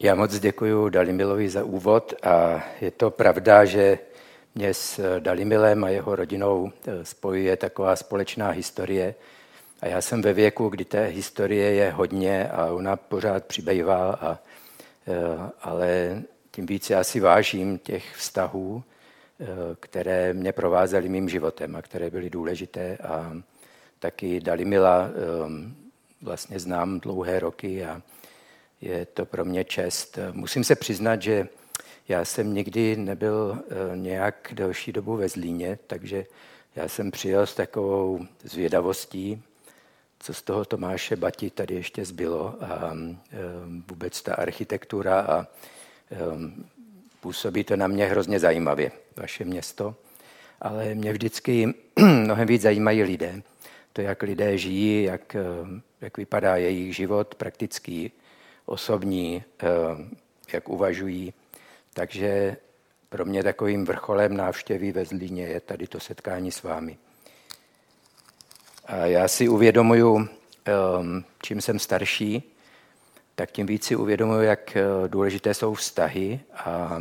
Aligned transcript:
Já 0.00 0.14
moc 0.14 0.38
děkuji 0.38 0.88
Dalimilovi 0.88 1.50
za 1.50 1.64
úvod 1.64 2.14
a 2.22 2.64
je 2.80 2.90
to 2.90 3.10
pravda, 3.10 3.64
že 3.64 3.98
mě 4.54 4.74
s 4.74 5.18
Dalimilem 5.18 5.84
a 5.84 5.88
jeho 5.88 6.16
rodinou 6.16 6.72
eh, 6.86 7.04
spojuje 7.04 7.56
taková 7.56 7.96
společná 7.96 8.50
historie. 8.50 9.14
A 9.80 9.86
já 9.86 10.00
jsem 10.00 10.22
ve 10.22 10.32
věku, 10.32 10.68
kdy 10.68 10.84
té 10.84 11.04
historie 11.04 11.72
je 11.72 11.90
hodně 11.90 12.48
a 12.48 12.66
ona 12.66 12.96
pořád 12.96 13.44
přibývá, 13.44 14.12
a, 14.12 14.38
eh, 15.08 15.50
ale 15.62 16.22
tím 16.50 16.66
víc 16.66 16.90
já 16.90 17.04
si 17.04 17.20
vážím 17.20 17.78
těch 17.78 18.16
vztahů, 18.16 18.82
eh, 19.40 19.46
které 19.80 20.32
mě 20.32 20.52
provázely 20.52 21.08
mým 21.08 21.28
životem 21.28 21.76
a 21.76 21.82
které 21.82 22.10
byly 22.10 22.30
důležité. 22.30 22.96
A 22.96 23.32
taky 23.98 24.40
Dalimila 24.40 25.10
vlastně 26.22 26.58
znám 26.58 27.00
dlouhé 27.00 27.40
roky 27.40 27.84
a 27.84 28.02
je 28.80 29.06
to 29.06 29.26
pro 29.26 29.44
mě 29.44 29.64
čest. 29.64 30.18
Musím 30.32 30.64
se 30.64 30.74
přiznat, 30.74 31.22
že 31.22 31.48
já 32.08 32.24
jsem 32.24 32.54
nikdy 32.54 32.96
nebyl 32.96 33.58
eh, 33.58 33.96
nějak 33.96 34.48
delší 34.52 34.92
dobu 34.92 35.16
ve 35.16 35.28
Zlíně, 35.28 35.78
takže 35.86 36.26
já 36.76 36.88
jsem 36.88 37.10
přijel 37.10 37.46
s 37.46 37.54
takovou 37.54 38.26
zvědavostí, 38.42 39.42
co 40.18 40.34
z 40.34 40.42
toho 40.42 40.64
Tomáše 40.64 41.16
Bati 41.16 41.50
tady 41.50 41.74
ještě 41.74 42.04
zbylo 42.04 42.54
a 42.60 42.92
eh, 42.94 43.36
vůbec 43.88 44.22
ta 44.22 44.34
architektura 44.34 45.20
a 45.20 45.46
eh, 46.10 46.16
působí 47.20 47.64
to 47.64 47.76
na 47.76 47.86
mě 47.86 48.06
hrozně 48.06 48.40
zajímavě, 48.40 48.92
vaše 49.16 49.44
město. 49.44 49.94
Ale 50.60 50.94
mě 50.94 51.12
vždycky 51.12 51.74
mnohem 51.98 52.48
víc 52.48 52.62
zajímají 52.62 53.02
lidé. 53.02 53.42
To, 53.92 54.02
jak 54.02 54.22
lidé 54.22 54.58
žijí, 54.58 55.02
jak, 55.02 55.36
jak 56.00 56.16
vypadá 56.16 56.56
jejich 56.56 56.96
život 56.96 57.34
praktický, 57.34 58.12
osobní, 58.68 59.44
jak 60.52 60.68
uvažují. 60.68 61.34
Takže 61.94 62.56
pro 63.08 63.24
mě 63.24 63.42
takovým 63.42 63.84
vrcholem 63.84 64.36
návštěvy 64.36 64.92
ve 64.92 65.04
Zlíně 65.04 65.46
je 65.46 65.60
tady 65.60 65.86
to 65.86 66.00
setkání 66.00 66.52
s 66.52 66.62
vámi. 66.62 66.98
A 68.86 68.96
já 68.96 69.28
si 69.28 69.48
uvědomuju, 69.48 70.14
um, 70.14 70.28
čím 71.42 71.60
jsem 71.60 71.78
starší, 71.78 72.42
tak 73.34 73.50
tím 73.50 73.66
víc 73.66 73.84
si 73.84 73.96
uvědomuju, 73.96 74.42
jak 74.42 74.76
uh, 74.76 75.08
důležité 75.08 75.54
jsou 75.54 75.74
vztahy 75.74 76.40
a 76.54 76.98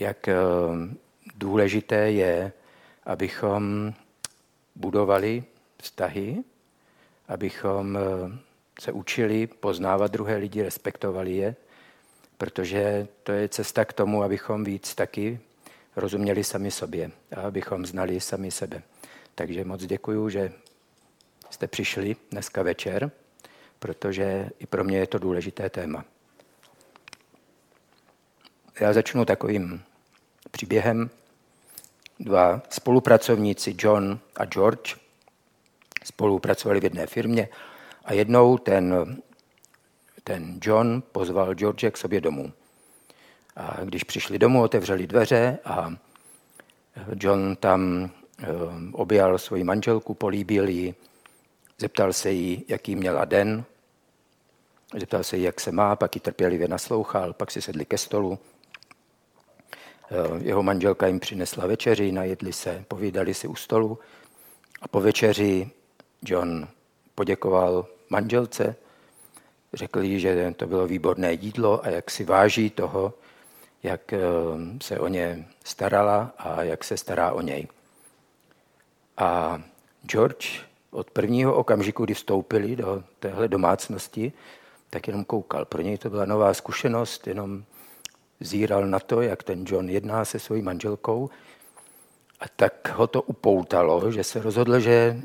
jak 0.00 0.28
um, 0.28 0.98
důležité 1.34 1.96
je, 1.96 2.52
abychom 3.06 3.94
budovali 4.76 5.44
vztahy, 5.82 6.44
abychom 7.28 7.98
se 8.80 8.92
učili 8.92 9.46
poznávat 9.46 10.10
druhé 10.10 10.36
lidi, 10.36 10.62
respektovali 10.62 11.32
je, 11.32 11.56
protože 12.38 13.08
to 13.22 13.32
je 13.32 13.48
cesta 13.48 13.84
k 13.84 13.92
tomu, 13.92 14.22
abychom 14.22 14.64
víc 14.64 14.94
taky 14.94 15.40
rozuměli 15.96 16.44
sami 16.44 16.70
sobě 16.70 17.10
a 17.36 17.40
abychom 17.40 17.86
znali 17.86 18.20
sami 18.20 18.50
sebe. 18.50 18.82
Takže 19.34 19.64
moc 19.64 19.84
děkuju, 19.86 20.28
že 20.28 20.52
jste 21.50 21.66
přišli 21.66 22.16
dneska 22.30 22.62
večer, 22.62 23.10
protože 23.78 24.50
i 24.58 24.66
pro 24.66 24.84
mě 24.84 24.98
je 24.98 25.06
to 25.06 25.18
důležité 25.18 25.70
téma. 25.70 26.04
Já 28.80 28.92
začnu 28.92 29.24
takovým 29.24 29.82
příběhem. 30.50 31.10
Dva 32.20 32.62
spolupracovníci, 32.70 33.74
John 33.78 34.18
a 34.36 34.44
George, 34.44 34.96
spolupracovali 36.04 36.80
v 36.80 36.84
jedné 36.84 37.06
firmě 37.06 37.48
a 38.04 38.12
jednou 38.12 38.58
ten 38.58 39.16
ten 40.24 40.58
John 40.62 41.02
pozval 41.12 41.54
George 41.54 41.90
k 41.90 41.96
sobě 41.96 42.20
domů. 42.20 42.52
A 43.56 43.84
když 43.84 44.04
přišli 44.04 44.38
domů, 44.38 44.62
otevřeli 44.62 45.06
dveře 45.06 45.58
a 45.64 45.94
John 47.20 47.56
tam 47.56 48.10
eh, 48.42 48.46
objal 48.92 49.38
svoji 49.38 49.64
manželku, 49.64 50.14
políbil 50.14 50.68
ji, 50.68 50.94
zeptal 51.78 52.12
se 52.12 52.30
jí, 52.30 52.64
jaký 52.68 52.96
měla 52.96 53.24
den, 53.24 53.64
zeptal 55.00 55.24
se 55.24 55.36
jí, 55.36 55.42
jak 55.42 55.60
se 55.60 55.72
má, 55.72 55.96
pak 55.96 56.14
ji 56.16 56.20
trpělivě 56.20 56.68
naslouchal, 56.68 57.32
pak 57.32 57.50
si 57.50 57.62
sedli 57.62 57.84
ke 57.84 57.98
stolu. 57.98 58.38
Eh, 60.10 60.44
jeho 60.44 60.62
manželka 60.62 61.06
jim 61.06 61.20
přinesla 61.20 61.66
večeři, 61.66 62.12
najedli 62.12 62.52
se, 62.52 62.84
povídali 62.88 63.34
si 63.34 63.48
u 63.48 63.54
stolu 63.54 63.98
a 64.82 64.88
po 64.88 65.00
večeři 65.00 65.70
John 66.24 66.68
poděkoval 67.14 67.86
manželce 68.10 68.76
Řekl 69.74 70.00
jí, 70.00 70.20
že 70.20 70.54
to 70.56 70.66
bylo 70.66 70.86
výborné 70.86 71.32
jídlo 71.32 71.84
a 71.84 71.88
jak 71.88 72.10
si 72.10 72.24
váží 72.24 72.70
toho, 72.70 73.14
jak 73.82 74.12
eh, 74.12 74.18
se 74.82 74.98
o 74.98 75.08
ně 75.08 75.48
starala 75.64 76.34
a 76.38 76.62
jak 76.62 76.84
se 76.84 76.96
stará 76.96 77.32
o 77.32 77.40
něj. 77.40 77.68
A 79.16 79.62
George 80.06 80.60
od 80.90 81.10
prvního 81.10 81.54
okamžiku, 81.54 82.04
kdy 82.04 82.14
vstoupili 82.14 82.76
do 82.76 83.04
téhle 83.18 83.48
domácnosti, 83.48 84.32
tak 84.90 85.06
jenom 85.06 85.24
koukal. 85.24 85.64
Pro 85.64 85.82
něj 85.82 85.98
to 85.98 86.10
byla 86.10 86.24
nová 86.24 86.54
zkušenost, 86.54 87.26
jenom 87.26 87.64
zíral 88.40 88.86
na 88.86 88.98
to, 88.98 89.22
jak 89.22 89.42
ten 89.42 89.64
John 89.68 89.88
jedná 89.88 90.24
se 90.24 90.38
svojí 90.38 90.62
manželkou. 90.62 91.30
A 92.40 92.44
tak 92.56 92.92
ho 92.94 93.06
to 93.06 93.22
upoutalo, 93.22 94.12
že 94.12 94.24
se 94.24 94.42
rozhodl, 94.42 94.80
že, 94.80 95.22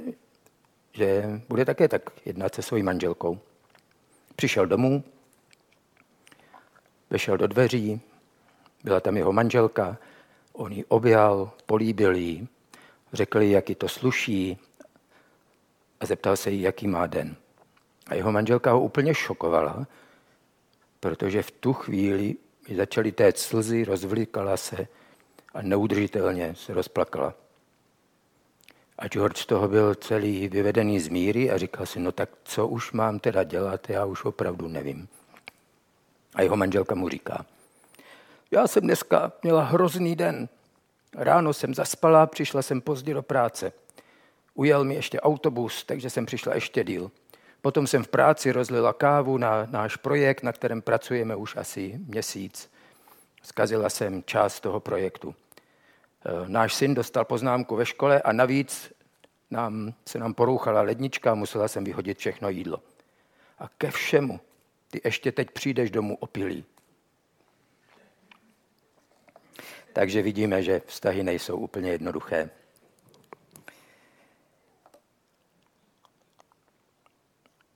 že 0.97 1.41
bude 1.49 1.65
také 1.65 1.87
tak 1.87 2.09
jednat 2.25 2.55
se 2.55 2.61
svojí 2.61 2.83
manželkou. 2.83 3.39
Přišel 4.35 4.65
domů, 4.65 5.03
vešel 7.09 7.37
do 7.37 7.47
dveří, 7.47 8.01
byla 8.83 8.99
tam 8.99 9.17
jeho 9.17 9.33
manželka, 9.33 9.97
on 10.53 10.71
ji 10.71 10.85
objal, 10.85 11.51
políbil 11.65 12.15
ji, 12.15 12.47
řekl 13.13 13.41
jí, 13.41 13.51
jaký 13.51 13.75
to 13.75 13.87
sluší 13.87 14.57
a 15.99 16.05
zeptal 16.05 16.37
se 16.37 16.51
jí, 16.51 16.61
jaký 16.61 16.87
má 16.87 17.07
den. 17.07 17.35
A 18.07 18.15
jeho 18.15 18.31
manželka 18.31 18.71
ho 18.71 18.81
úplně 18.81 19.13
šokovala, 19.13 19.87
protože 20.99 21.43
v 21.43 21.51
tu 21.51 21.73
chvíli 21.73 22.35
začaly 22.75 23.11
téct 23.11 23.39
slzy, 23.39 23.83
rozvlíkala 23.83 24.57
se 24.57 24.87
a 25.53 25.61
neudržitelně 25.61 26.55
se 26.55 26.73
rozplakala. 26.73 27.33
A 28.99 29.07
George 29.07 29.45
toho 29.45 29.67
byl 29.67 29.95
celý 29.95 30.47
vyvedený 30.47 30.99
z 30.99 31.07
míry 31.07 31.51
a 31.51 31.57
říkal 31.57 31.85
si, 31.85 31.99
no 31.99 32.11
tak 32.11 32.29
co 32.43 32.67
už 32.67 32.91
mám 32.91 33.19
teda 33.19 33.43
dělat, 33.43 33.89
já 33.89 34.05
už 34.05 34.25
opravdu 34.25 34.67
nevím. 34.67 35.07
A 36.35 36.41
jeho 36.41 36.55
manželka 36.55 36.95
mu 36.95 37.09
říká, 37.09 37.45
já 38.51 38.67
jsem 38.67 38.83
dneska 38.83 39.31
měla 39.43 39.63
hrozný 39.63 40.15
den. 40.15 40.49
Ráno 41.15 41.53
jsem 41.53 41.73
zaspala, 41.73 42.27
přišla 42.27 42.61
jsem 42.61 42.81
pozdě 42.81 43.13
do 43.13 43.21
práce. 43.21 43.71
Ujel 44.53 44.83
mi 44.83 44.95
ještě 44.95 45.19
autobus, 45.21 45.83
takže 45.83 46.09
jsem 46.09 46.25
přišla 46.25 46.55
ještě 46.55 46.83
díl. 46.83 47.11
Potom 47.61 47.87
jsem 47.87 48.03
v 48.03 48.07
práci 48.07 48.51
rozlila 48.51 48.93
kávu 48.93 49.37
na 49.37 49.67
náš 49.69 49.95
projekt, 49.95 50.43
na 50.43 50.51
kterém 50.51 50.81
pracujeme 50.81 51.35
už 51.35 51.55
asi 51.55 51.99
měsíc. 52.07 52.69
Zkazila 53.43 53.89
jsem 53.89 54.23
část 54.23 54.59
toho 54.59 54.79
projektu. 54.79 55.35
Eh, 56.27 56.43
náš 56.47 56.73
syn 56.73 56.93
dostal 56.93 57.25
poznámku 57.25 57.75
ve 57.75 57.85
škole 57.85 58.21
a 58.21 58.31
navíc 58.31 58.93
nám, 59.51 59.93
se 60.05 60.19
nám 60.19 60.33
porouchala 60.33 60.81
lednička 60.81 61.31
a 61.31 61.35
musela 61.35 61.67
jsem 61.67 61.83
vyhodit 61.83 62.17
všechno 62.17 62.49
jídlo. 62.49 62.83
A 63.59 63.67
ke 63.77 63.91
všemu 63.91 64.39
ty 64.91 65.01
ještě 65.03 65.31
teď 65.31 65.51
přijdeš 65.51 65.91
domů 65.91 66.17
opilý. 66.17 66.65
Takže 69.93 70.21
vidíme, 70.21 70.63
že 70.63 70.81
vztahy 70.85 71.23
nejsou 71.23 71.57
úplně 71.57 71.91
jednoduché. 71.91 72.49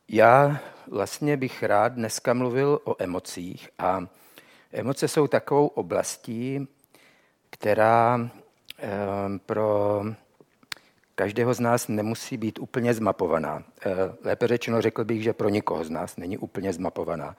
Já 0.07 0.59
vlastně 0.87 1.37
bych 1.37 1.63
rád 1.63 1.93
dneska 1.93 2.33
mluvil 2.33 2.81
o 2.83 2.95
emocích 3.03 3.69
a 3.79 4.07
emoce 4.71 5.07
jsou 5.07 5.27
takovou 5.27 5.67
oblastí, 5.67 6.67
která 7.49 8.29
pro 9.45 10.03
každého 11.15 11.53
z 11.53 11.59
nás 11.59 11.87
nemusí 11.87 12.37
být 12.37 12.59
úplně 12.59 12.93
zmapovaná. 12.93 13.63
Ehm, 13.81 13.95
lépe 14.23 14.47
řečeno 14.47 14.81
řekl 14.81 15.05
bych, 15.05 15.23
že 15.23 15.33
pro 15.33 15.49
nikoho 15.49 15.83
z 15.83 15.89
nás 15.89 16.17
není 16.17 16.37
úplně 16.37 16.73
zmapovaná. 16.73 17.35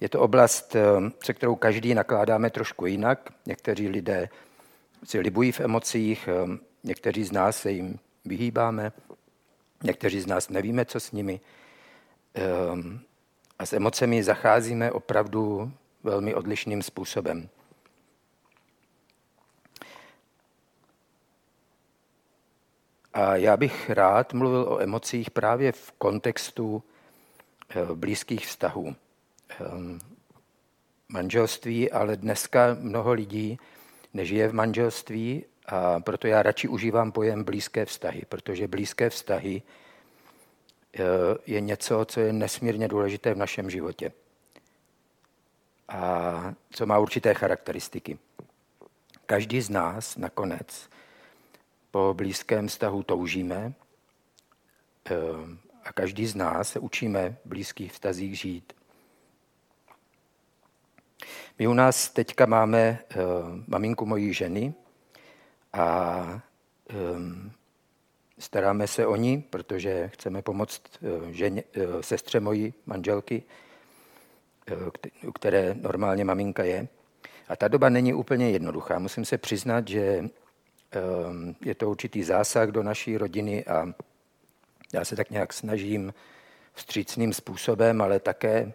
Je 0.00 0.08
to 0.08 0.20
oblast, 0.20 0.76
ehm, 0.76 1.12
se 1.24 1.34
kterou 1.34 1.54
každý 1.54 1.94
nakládáme 1.94 2.50
trošku 2.50 2.86
jinak. 2.86 3.30
Někteří 3.46 3.88
lidé 3.88 4.28
si 5.04 5.20
libují 5.20 5.52
v 5.52 5.60
emocích, 5.60 6.28
někteří 6.84 7.24
z 7.24 7.32
nás 7.32 7.56
se 7.56 7.70
jim 7.70 7.98
vyhýbáme, 8.24 8.92
někteří 9.82 10.20
z 10.20 10.26
nás 10.26 10.48
nevíme, 10.48 10.84
co 10.84 11.00
s 11.00 11.12
nimi. 11.12 11.40
A 13.58 13.66
s 13.66 13.72
emocemi 13.72 14.22
zacházíme 14.22 14.92
opravdu 14.92 15.72
velmi 16.02 16.34
odlišným 16.34 16.82
způsobem. 16.82 17.48
A 23.14 23.36
já 23.36 23.56
bych 23.56 23.90
rád 23.90 24.32
mluvil 24.32 24.62
o 24.62 24.80
emocích 24.80 25.30
právě 25.30 25.72
v 25.72 25.92
kontextu 25.92 26.82
eh, 27.68 27.94
blízkých 27.94 28.46
vztahů. 28.46 28.96
Ehm, 29.60 29.98
manželství, 31.08 31.90
ale 31.90 32.16
dneska 32.16 32.76
mnoho 32.80 33.12
lidí 33.12 33.58
nežije 34.14 34.48
v 34.48 34.54
manželství 34.54 35.44
a 35.66 36.00
proto 36.00 36.26
já 36.26 36.42
radši 36.42 36.68
užívám 36.68 37.12
pojem 37.12 37.44
blízké 37.44 37.84
vztahy, 37.84 38.22
protože 38.28 38.68
blízké 38.68 39.10
vztahy 39.10 39.62
eh, 40.94 41.02
je 41.46 41.60
něco, 41.60 42.04
co 42.04 42.20
je 42.20 42.32
nesmírně 42.32 42.88
důležité 42.88 43.34
v 43.34 43.38
našem 43.38 43.70
životě 43.70 44.12
a 45.90 46.54
co 46.70 46.86
má 46.86 46.98
určité 46.98 47.34
charakteristiky. 47.34 48.18
Každý 49.26 49.60
z 49.60 49.70
nás 49.70 50.16
nakonec 50.16 50.88
po 51.90 52.14
blízkém 52.14 52.68
vztahu 52.68 53.02
toužíme 53.02 53.72
eh, 55.10 55.14
a 55.84 55.92
každý 55.92 56.26
z 56.26 56.34
nás 56.34 56.68
se 56.68 56.78
učíme 56.78 57.36
v 57.44 57.48
blízkých 57.48 57.92
vztazích 57.92 58.38
žít. 58.38 58.72
My 61.58 61.66
u 61.66 61.74
nás 61.74 62.08
teďka 62.08 62.46
máme 62.46 62.98
uh, 63.16 63.22
maminku 63.66 64.06
mojí 64.06 64.32
ženy 64.34 64.74
a 65.72 66.42
um, 67.14 67.52
staráme 68.38 68.86
se 68.86 69.06
o 69.06 69.16
ní, 69.16 69.42
protože 69.42 70.10
chceme 70.14 70.42
pomoct 70.42 70.82
ženě, 71.30 71.64
sestře 72.00 72.40
mojí 72.40 72.74
manželky, 72.86 73.42
u 75.26 75.32
které 75.32 75.74
normálně 75.74 76.24
maminka 76.24 76.64
je. 76.64 76.88
A 77.48 77.56
ta 77.56 77.68
doba 77.68 77.88
není 77.88 78.14
úplně 78.14 78.50
jednoduchá. 78.50 78.98
Musím 78.98 79.24
se 79.24 79.38
přiznat, 79.38 79.88
že 79.88 80.24
je 81.64 81.74
to 81.74 81.90
určitý 81.90 82.22
zásah 82.22 82.68
do 82.68 82.82
naší 82.82 83.16
rodiny 83.16 83.64
a 83.64 83.92
já 84.92 85.04
se 85.04 85.16
tak 85.16 85.30
nějak 85.30 85.52
snažím 85.52 86.14
vstřícným 86.74 87.32
způsobem, 87.32 88.02
ale 88.02 88.20
také 88.20 88.64
uh, 88.64 88.72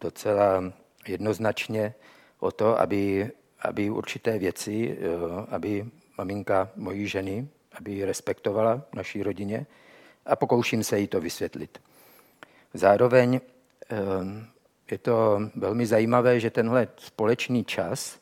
docela 0.00 0.72
jednoznačně 1.08 1.94
o 2.42 2.50
to, 2.50 2.80
aby, 2.80 3.30
aby 3.62 3.90
určité 3.90 4.38
věci, 4.38 4.98
eh, 5.00 5.46
aby 5.48 5.86
maminka 6.18 6.70
mojí 6.76 7.06
ženy, 7.06 7.48
aby 7.72 7.92
ji 7.92 8.04
respektovala 8.04 8.82
v 8.90 8.94
naší 8.94 9.22
rodině 9.22 9.66
a 10.26 10.36
pokouším 10.36 10.84
se 10.84 10.98
jí 10.98 11.08
to 11.08 11.20
vysvětlit. 11.20 11.78
Zároveň 12.74 13.40
eh, 13.90 13.96
je 14.90 14.98
to 14.98 15.40
velmi 15.54 15.86
zajímavé, 15.86 16.40
že 16.40 16.50
tenhle 16.50 16.88
společný 16.96 17.64
čas 17.64 18.20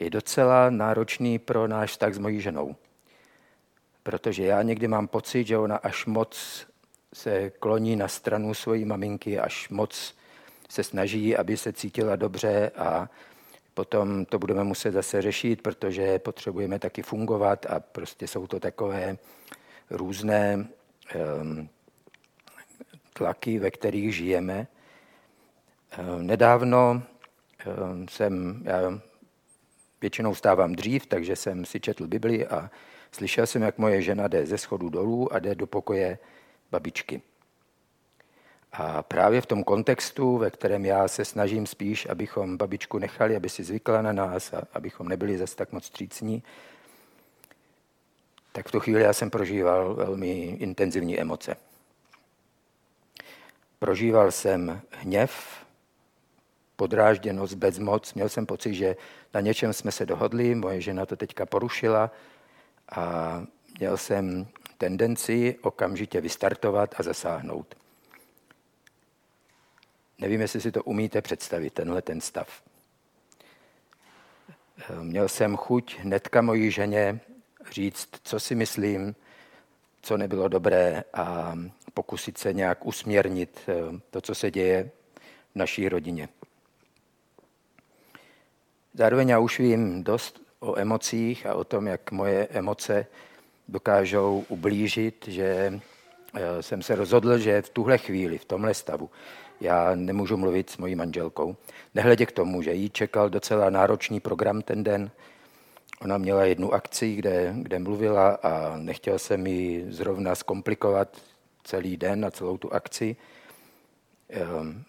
je 0.00 0.10
docela 0.10 0.70
náročný 0.70 1.38
pro 1.38 1.68
náš 1.68 1.90
vztah 1.90 2.14
s 2.14 2.18
mojí 2.18 2.40
ženou. 2.40 2.76
Protože 4.02 4.44
já 4.44 4.62
někdy 4.62 4.88
mám 4.88 5.08
pocit, 5.08 5.46
že 5.46 5.58
ona 5.58 5.76
až 5.76 6.06
moc 6.06 6.66
se 7.14 7.50
kloní 7.50 7.96
na 7.96 8.08
stranu 8.08 8.54
svojí 8.54 8.84
maminky, 8.84 9.38
až 9.38 9.68
moc 9.68 10.14
se 10.68 10.84
snaží, 10.84 11.36
aby 11.36 11.56
se 11.56 11.72
cítila 11.72 12.16
dobře 12.16 12.70
a 12.76 13.08
potom 13.74 14.24
to 14.24 14.38
budeme 14.38 14.64
muset 14.64 14.92
zase 14.92 15.22
řešit, 15.22 15.62
protože 15.62 16.18
potřebujeme 16.18 16.78
taky 16.78 17.02
fungovat 17.02 17.66
a 17.66 17.80
prostě 17.80 18.26
jsou 18.26 18.46
to 18.46 18.60
takové 18.60 19.16
různé 19.90 20.66
um, 21.40 21.68
tlaky, 23.12 23.58
ve 23.58 23.70
kterých 23.70 24.16
žijeme. 24.16 24.66
Um, 25.98 26.26
nedávno 26.26 27.02
um, 27.66 28.08
jsem, 28.08 28.62
já 28.64 29.00
většinou 30.04 30.34
stávám 30.34 30.72
dřív, 30.72 31.06
takže 31.06 31.36
jsem 31.36 31.64
si 31.64 31.80
četl 31.80 32.06
Bibli 32.06 32.46
a 32.46 32.70
slyšel 33.12 33.46
jsem, 33.46 33.62
jak 33.62 33.78
moje 33.78 34.02
žena 34.02 34.28
jde 34.28 34.46
ze 34.46 34.58
schodu 34.58 34.88
dolů 34.88 35.32
a 35.32 35.38
jde 35.38 35.54
do 35.54 35.66
pokoje 35.66 36.18
babičky. 36.70 37.22
A 38.72 39.02
právě 39.02 39.40
v 39.40 39.46
tom 39.46 39.64
kontextu, 39.64 40.38
ve 40.38 40.50
kterém 40.50 40.84
já 40.84 41.08
se 41.08 41.24
snažím 41.24 41.66
spíš, 41.66 42.06
abychom 42.06 42.56
babičku 42.56 42.98
nechali, 42.98 43.36
aby 43.36 43.48
si 43.48 43.64
zvykla 43.64 44.02
na 44.02 44.12
nás 44.12 44.52
a 44.52 44.62
abychom 44.72 45.08
nebyli 45.08 45.38
zase 45.38 45.56
tak 45.56 45.72
moc 45.72 45.84
střícní, 45.84 46.42
tak 48.52 48.68
v 48.68 48.72
tu 48.72 48.80
chvíli 48.80 49.02
já 49.02 49.12
jsem 49.12 49.30
prožíval 49.30 49.94
velmi 49.94 50.42
intenzivní 50.42 51.20
emoce. 51.20 51.56
Prožíval 53.78 54.32
jsem 54.32 54.80
hněv, 54.90 55.63
podrážděnost, 56.76 57.54
bezmoc. 57.54 58.14
Měl 58.14 58.28
jsem 58.28 58.46
pocit, 58.46 58.74
že 58.74 58.96
na 59.34 59.40
něčem 59.40 59.72
jsme 59.72 59.92
se 59.92 60.06
dohodli, 60.06 60.54
moje 60.54 60.80
žena 60.80 61.06
to 61.06 61.16
teďka 61.16 61.46
porušila 61.46 62.10
a 62.92 63.44
měl 63.78 63.96
jsem 63.96 64.46
tendenci 64.78 65.56
okamžitě 65.62 66.20
vystartovat 66.20 66.94
a 67.00 67.02
zasáhnout. 67.02 67.74
Nevím, 70.18 70.40
jestli 70.40 70.60
si 70.60 70.72
to 70.72 70.82
umíte 70.82 71.22
představit, 71.22 71.72
tenhle 71.72 72.02
ten 72.02 72.20
stav. 72.20 72.62
Měl 75.00 75.28
jsem 75.28 75.56
chuť 75.56 75.98
hnedka 75.98 76.42
mojí 76.42 76.70
ženě 76.70 77.20
říct, 77.70 78.08
co 78.22 78.40
si 78.40 78.54
myslím, 78.54 79.14
co 80.02 80.16
nebylo 80.16 80.48
dobré 80.48 81.04
a 81.14 81.54
pokusit 81.94 82.38
se 82.38 82.52
nějak 82.52 82.86
usměrnit 82.86 83.60
eh, 83.68 84.00
to, 84.10 84.20
co 84.20 84.34
se 84.34 84.50
děje 84.50 84.90
v 85.52 85.56
naší 85.56 85.88
rodině. 85.88 86.28
Zároveň 88.94 89.28
já 89.28 89.38
už 89.38 89.58
vím 89.58 90.04
dost 90.04 90.40
o 90.60 90.78
emocích 90.78 91.46
a 91.46 91.54
o 91.54 91.64
tom, 91.64 91.86
jak 91.86 92.12
moje 92.12 92.48
emoce 92.50 93.06
dokážou 93.68 94.44
ublížit, 94.48 95.28
že 95.28 95.80
eh, 96.34 96.62
jsem 96.62 96.82
se 96.82 96.94
rozhodl, 96.94 97.38
že 97.38 97.62
v 97.62 97.68
tuhle 97.68 97.98
chvíli, 97.98 98.38
v 98.38 98.44
tomhle 98.44 98.74
stavu, 98.74 99.10
já 99.60 99.94
nemůžu 99.94 100.36
mluvit 100.36 100.70
s 100.70 100.76
mojí 100.76 100.94
manželkou. 100.94 101.56
Nehledě 101.94 102.26
k 102.26 102.32
tomu, 102.32 102.62
že 102.62 102.72
jí 102.72 102.90
čekal 102.90 103.30
docela 103.30 103.70
náročný 103.70 104.20
program 104.20 104.62
ten 104.62 104.84
den. 104.84 105.10
Ona 106.00 106.18
měla 106.18 106.44
jednu 106.44 106.74
akci, 106.74 107.14
kde, 107.14 107.54
kde 107.56 107.78
mluvila 107.78 108.28
a 108.42 108.76
nechtěl 108.76 109.18
jsem 109.18 109.42
mi 109.42 109.84
zrovna 109.88 110.34
zkomplikovat 110.34 111.16
celý 111.64 111.96
den 111.96 112.24
a 112.24 112.30
celou 112.30 112.58
tu 112.58 112.72
akci. 112.72 113.16
Um, 114.60 114.84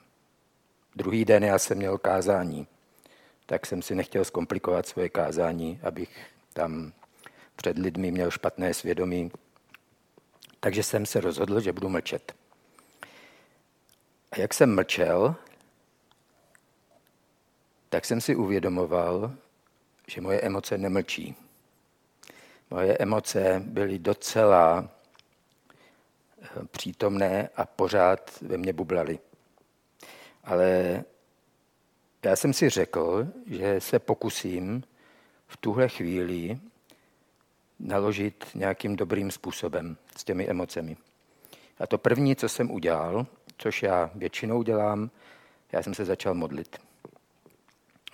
druhý 0.96 1.26
den 1.26 1.44
já 1.44 1.60
jsem 1.60 1.78
měl 1.78 1.98
kázání, 1.98 2.68
tak 3.46 3.66
jsem 3.66 3.82
si 3.82 3.96
nechtěl 3.96 4.26
zkomplikovat 4.26 4.88
svoje 4.88 5.10
kázání, 5.10 5.80
abych 5.84 6.26
tam 6.54 6.94
před 7.56 7.78
lidmi 7.78 8.12
měl 8.12 8.32
špatné 8.32 8.74
svědomí. 8.74 9.32
Takže 10.60 10.84
jsem 10.84 11.06
se 11.06 11.22
rozhodl, 11.22 11.60
že 11.60 11.74
budu 11.74 11.90
mlčet. 11.90 12.34
A 14.32 14.40
jak 14.40 14.54
jsem 14.54 14.76
mlčel, 14.76 15.36
tak 17.90 18.06
jsem 18.06 18.22
si 18.22 18.36
uvědomoval, 18.36 19.32
že 20.08 20.22
moje 20.22 20.42
emoce 20.42 20.78
nemlčí. 20.78 21.36
Moje 22.70 22.98
emoce 22.98 23.62
byly 23.66 24.00
docela 24.00 24.90
eh, 26.42 26.48
přítomné 26.72 27.50
a 27.56 27.66
pořád 27.66 28.42
ve 28.42 28.58
mně 28.58 28.74
bublaly. 28.74 29.20
Ale 30.44 31.04
já 32.26 32.36
jsem 32.36 32.54
si 32.54 32.70
řekl, 32.70 33.28
že 33.46 33.82
se 33.82 34.00
pokusím 34.00 34.84
v 35.48 35.58
tuhle 35.58 35.90
chvíli 35.90 36.60
naložit 37.80 38.46
nějakým 38.56 38.96
dobrým 38.96 39.32
způsobem 39.32 39.98
s 40.18 40.24
těmi 40.24 40.48
emocemi. 40.48 40.98
A 41.80 41.88
to 41.88 41.98
první, 41.98 42.36
co 42.36 42.50
jsem 42.50 42.72
udělal, 42.72 43.28
což 43.58 43.84
já 43.84 44.12
většinou 44.16 44.64
dělám, 44.64 45.12
já 45.72 45.84
jsem 45.84 45.94
se 45.94 46.06
začal 46.06 46.34
modlit. 46.34 46.78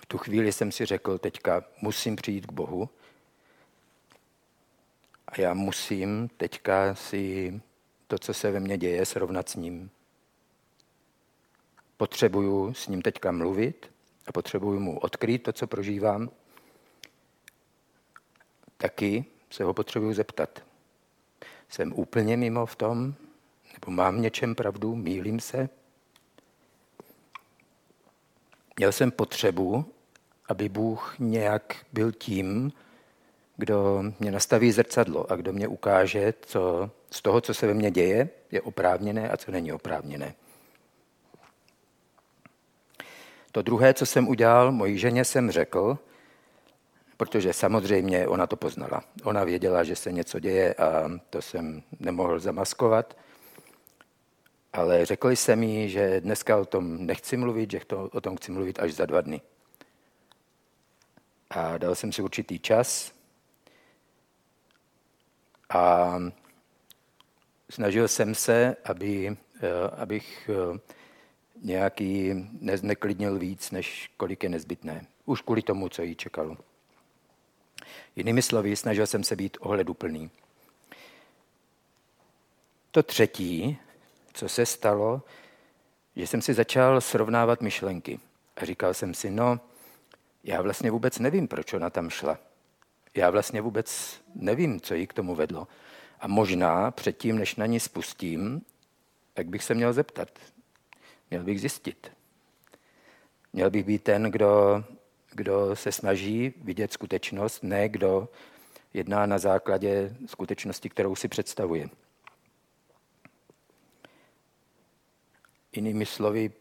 V 0.00 0.06
tu 0.06 0.18
chvíli 0.18 0.52
jsem 0.52 0.72
si 0.72 0.86
řekl, 0.86 1.18
teďka 1.18 1.64
musím 1.80 2.16
přijít 2.16 2.46
k 2.46 2.52
Bohu 2.52 2.88
a 5.28 5.40
já 5.40 5.54
musím 5.54 6.30
teďka 6.36 6.94
si 6.94 7.60
to, 8.06 8.18
co 8.18 8.34
se 8.34 8.50
ve 8.50 8.60
mně 8.60 8.78
děje, 8.78 9.06
srovnat 9.06 9.48
s 9.48 9.56
ním. 9.56 9.90
Potřebuju 11.96 12.74
s 12.74 12.88
ním 12.88 13.02
teďka 13.02 13.32
mluvit 13.32 13.92
potřebuju 14.32 14.80
mu 14.80 14.98
odkrýt 14.98 15.42
to, 15.42 15.52
co 15.52 15.66
prožívám. 15.66 16.30
Taky 18.76 19.24
se 19.50 19.64
ho 19.64 19.74
potřebuju 19.74 20.14
zeptat. 20.14 20.62
Jsem 21.68 21.92
úplně 21.92 22.36
mimo 22.36 22.66
v 22.66 22.76
tom, 22.76 23.14
nebo 23.72 23.90
mám 23.92 24.22
něčem 24.22 24.54
pravdu, 24.54 24.94
mílím 24.94 25.40
se? 25.40 25.68
Měl 28.76 28.92
jsem 28.92 29.10
potřebu, 29.10 29.84
aby 30.48 30.68
Bůh 30.68 31.14
nějak 31.18 31.76
byl 31.92 32.12
tím, 32.12 32.72
kdo 33.56 34.02
mě 34.20 34.30
nastaví 34.30 34.72
zrcadlo 34.72 35.32
a 35.32 35.36
kdo 35.36 35.52
mě 35.52 35.68
ukáže, 35.68 36.34
co 36.40 36.90
z 37.10 37.22
toho, 37.22 37.40
co 37.40 37.54
se 37.54 37.66
ve 37.66 37.74
mně 37.74 37.90
děje, 37.90 38.28
je 38.50 38.60
oprávněné 38.60 39.30
a 39.30 39.36
co 39.36 39.50
není 39.50 39.72
oprávněné. 39.72 40.34
To 43.52 43.62
druhé, 43.62 43.94
co 43.94 44.06
jsem 44.06 44.28
udělal, 44.28 44.72
mojí 44.72 44.98
ženě 44.98 45.24
jsem 45.24 45.50
řekl, 45.50 45.98
protože 47.16 47.52
samozřejmě 47.52 48.28
ona 48.28 48.46
to 48.46 48.56
poznala. 48.56 49.02
Ona 49.24 49.44
věděla, 49.44 49.84
že 49.84 49.96
se 49.96 50.12
něco 50.12 50.40
děje 50.40 50.74
a 50.74 51.10
to 51.30 51.42
jsem 51.42 51.82
nemohl 52.00 52.40
zamaskovat– 52.40 53.16
ale 54.72 55.06
řekl 55.06 55.30
jsem 55.30 55.62
jí, 55.62 55.88
že 55.88 56.20
dneska 56.20 56.56
o 56.56 56.64
tom 56.64 57.06
nechci 57.06 57.36
mluvit, 57.36 57.70
že 57.70 57.80
to, 57.86 58.08
o 58.12 58.20
tom 58.20 58.36
chci 58.36 58.52
mluvit 58.52 58.78
až 58.80 58.94
za 58.94 59.06
dva 59.06 59.20
dny. 59.20 59.40
A 61.50 61.78
dal 61.78 61.94
jsem 61.94 62.12
si 62.12 62.22
určitý 62.22 62.58
čas 62.58 63.12
a 65.68 66.14
snažil 67.70 68.08
jsem 68.08 68.34
se, 68.34 68.76
aby, 68.84 69.36
eh, 69.62 69.90
abych 69.96 70.50
eh, 70.52 70.78
nějaký 71.62 72.32
nezneklidnil 72.60 73.38
víc, 73.38 73.70
než 73.70 74.10
kolik 74.16 74.42
je 74.42 74.48
nezbytné. 74.48 75.06
Už 75.24 75.40
kvůli 75.40 75.62
tomu, 75.62 75.88
co 75.88 76.02
jí 76.02 76.14
čekalo. 76.14 76.56
Jinými 78.16 78.42
slovy, 78.42 78.76
snažil 78.76 79.06
jsem 79.06 79.24
se 79.24 79.36
být 79.36 79.56
ohleduplný. 79.60 80.30
To 82.90 83.02
třetí, 83.02 83.78
co 84.32 84.48
se 84.48 84.66
stalo, 84.66 85.22
že 86.16 86.26
jsem 86.26 86.42
si 86.42 86.54
začal 86.54 87.00
srovnávat 87.00 87.62
myšlenky. 87.62 88.20
A 88.56 88.64
říkal 88.64 88.94
jsem 88.94 89.14
si, 89.14 89.30
no, 89.30 89.60
já 90.44 90.62
vlastně 90.62 90.90
vůbec 90.90 91.18
nevím, 91.18 91.48
proč 91.48 91.72
ona 91.72 91.90
tam 91.90 92.10
šla. 92.10 92.38
Já 93.14 93.30
vlastně 93.30 93.60
vůbec 93.60 94.20
nevím, 94.34 94.80
co 94.80 94.94
jí 94.94 95.06
k 95.06 95.12
tomu 95.12 95.34
vedlo. 95.34 95.68
A 96.20 96.28
možná 96.28 96.90
předtím, 96.90 97.38
než 97.38 97.56
na 97.56 97.66
ní 97.66 97.80
spustím, 97.80 98.62
tak 99.34 99.46
bych 99.46 99.64
se 99.64 99.74
měl 99.74 99.92
zeptat. 99.92 100.28
Měl 101.32 101.44
bych 101.44 101.60
zjistit. 101.60 102.12
Měl 103.52 103.70
bych 103.70 103.84
být 103.84 104.04
ten, 104.04 104.22
kdo, 104.22 104.84
kdo 105.30 105.76
se 105.76 105.92
snaží 105.92 106.54
vidět 106.56 106.92
skutečnost, 106.92 107.62
ne 107.62 107.88
kdo 107.88 108.28
jedná 108.94 109.26
na 109.26 109.38
základě 109.38 110.16
skutečnosti, 110.26 110.88
kterou 110.88 111.16
si 111.16 111.28
představuje. 111.28 111.88
Jinými 115.72 116.06
slovy, 116.06 116.52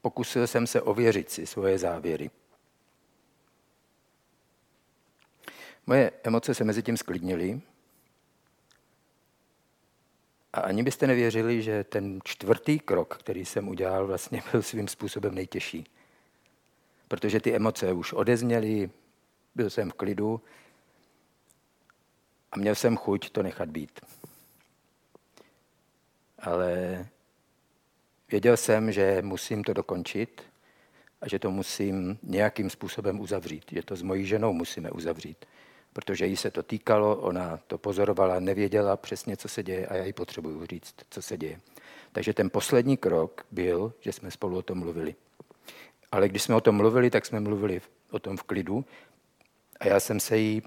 pokusil 0.00 0.46
jsem 0.46 0.66
se 0.66 0.82
ověřit 0.82 1.30
si 1.30 1.46
svoje 1.46 1.78
závěry. 1.78 2.30
Moje 5.86 6.12
emoce 6.24 6.54
se 6.54 6.64
mezi 6.64 6.82
tím 6.82 6.96
sklidnily 6.96 7.60
a 10.52 10.60
ani 10.60 10.82
byste 10.82 11.06
nevěřili, 11.06 11.62
že 11.62 11.84
ten 11.84 12.20
čtvrtý 12.24 12.78
krok, 12.78 13.16
který 13.18 13.44
jsem 13.44 13.68
udělal, 13.68 14.06
vlastně 14.06 14.42
byl 14.52 14.62
svým 14.62 14.88
způsobem 14.88 15.34
nejtěžší. 15.34 15.86
Protože 17.08 17.40
ty 17.40 17.54
emoce 17.54 17.92
už 17.92 18.12
odezněly, 18.12 18.90
byl 19.54 19.70
jsem 19.70 19.90
v 19.90 19.94
klidu 19.94 20.40
a 22.52 22.58
měl 22.58 22.74
jsem 22.74 22.96
chuť 22.96 23.30
to 23.30 23.42
nechat 23.42 23.68
být. 23.68 24.00
Ale 26.38 27.06
věděl 28.30 28.56
jsem, 28.56 28.92
že 28.92 29.22
musím 29.22 29.64
to 29.64 29.72
dokončit 29.72 30.42
a 31.20 31.28
že 31.28 31.38
to 31.38 31.50
musím 31.50 32.18
nějakým 32.22 32.70
způsobem 32.70 33.20
uzavřít, 33.20 33.64
že 33.72 33.82
to 33.82 33.96
s 33.96 34.02
mojí 34.02 34.26
ženou 34.26 34.52
musíme 34.52 34.90
uzavřít 34.90 35.46
protože 35.92 36.26
jí 36.26 36.36
se 36.36 36.50
to 36.50 36.62
týkalo, 36.62 37.16
ona 37.16 37.60
to 37.66 37.78
pozorovala, 37.78 38.40
nevěděla 38.40 38.96
přesně, 38.96 39.36
co 39.36 39.48
se 39.48 39.62
děje 39.62 39.86
a 39.86 39.96
já 39.96 40.04
jí 40.04 40.12
potřebuju 40.12 40.66
říct, 40.66 40.94
co 41.10 41.22
se 41.22 41.36
děje. 41.36 41.60
Takže 42.12 42.34
ten 42.34 42.50
poslední 42.50 42.96
krok 42.96 43.46
byl, 43.50 43.92
že 44.00 44.12
jsme 44.12 44.30
spolu 44.30 44.56
o 44.56 44.62
tom 44.62 44.78
mluvili. 44.78 45.14
Ale 46.12 46.28
když 46.28 46.42
jsme 46.42 46.54
o 46.54 46.60
tom 46.60 46.76
mluvili, 46.76 47.10
tak 47.10 47.26
jsme 47.26 47.40
mluvili 47.40 47.80
o 48.10 48.18
tom 48.18 48.36
v 48.36 48.42
klidu 48.42 48.84
a 49.80 49.86
já 49.86 50.00
jsem 50.00 50.20
se 50.20 50.36
jí 50.36 50.62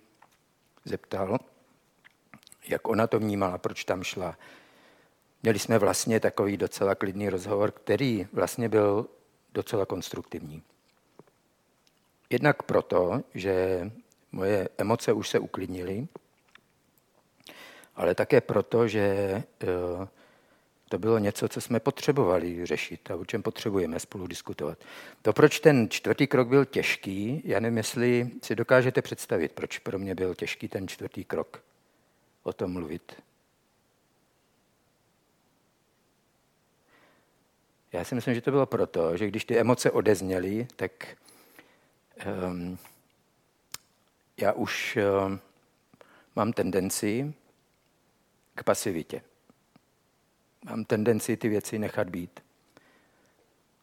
zeptal, 0.86 1.38
jak 2.68 2.88
ona 2.88 3.08
to 3.08 3.20
vnímala, 3.20 3.58
proč 3.58 3.84
tam 3.84 4.04
šla. 4.04 4.38
Měli 5.44 5.60
jsme 5.60 5.80
vlastně 5.80 6.20
takový 6.20 6.58
docela 6.58 6.96
klidný 6.96 7.30
rozhovor, 7.30 7.72
který 7.72 8.28
vlastně 8.34 8.70
byl 8.70 9.08
docela 9.54 9.86
konstruktivní. 9.86 10.64
Jednak 12.30 12.64
proto, 12.64 13.22
že 13.34 13.92
moje 14.36 14.70
emoce 14.78 15.14
už 15.14 15.30
se 15.30 15.40
uklidnily, 15.40 16.08
ale 17.96 18.16
také 18.16 18.42
proto, 18.42 18.88
že 18.88 19.02
eh, 19.02 20.08
to 20.90 21.00
bylo 21.00 21.18
něco, 21.18 21.50
co 21.50 21.62
jsme 21.62 21.80
potřebovali 21.80 22.66
řešit 22.66 23.12
a 23.12 23.16
o 23.16 23.26
čem 23.26 23.44
potřebujeme 23.44 24.00
spolu 24.00 24.28
diskutovat. 24.28 24.78
To, 25.22 25.34
proč 25.34 25.60
ten 25.60 25.90
čtvrtý 25.90 26.28
krok 26.28 26.48
byl 26.48 26.66
těžký, 26.66 27.42
já 27.46 27.60
nevím, 27.60 27.78
jestli 27.78 28.30
si 28.44 28.56
dokážete 28.56 29.02
představit, 29.02 29.52
proč 29.52 29.80
pro 29.80 30.00
mě 30.00 30.16
byl 30.16 30.36
těžký 30.36 30.68
ten 30.68 30.88
čtvrtý 30.88 31.24
krok 31.24 31.64
o 32.44 32.54
tom 32.54 32.74
mluvit. 32.74 33.22
Já 37.94 38.04
si 38.04 38.16
myslím, 38.16 38.36
že 38.36 38.42
to 38.42 38.52
bylo 38.52 38.66
proto, 38.66 39.18
že 39.18 39.28
když 39.28 39.46
ty 39.46 39.58
emoce 39.58 39.92
odezněly, 39.92 40.68
tak 40.76 40.92
um, 42.50 42.78
já 44.38 44.52
už 44.52 44.98
uh, 44.98 45.38
mám 46.36 46.54
tendenci 46.54 47.34
k 48.56 48.64
pasivitě. 48.64 49.22
Mám 50.66 50.86
tendenci 50.86 51.38
ty 51.38 51.50
věci 51.50 51.80
nechat 51.80 52.10
být. 52.10 52.40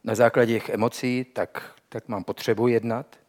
Na 0.03 0.15
základě 0.15 0.53
těch 0.53 0.69
emocí 0.69 1.25
tak, 1.33 1.79
tak 1.89 2.07
mám 2.07 2.23
potřebu 2.23 2.67
jednat. 2.67 3.19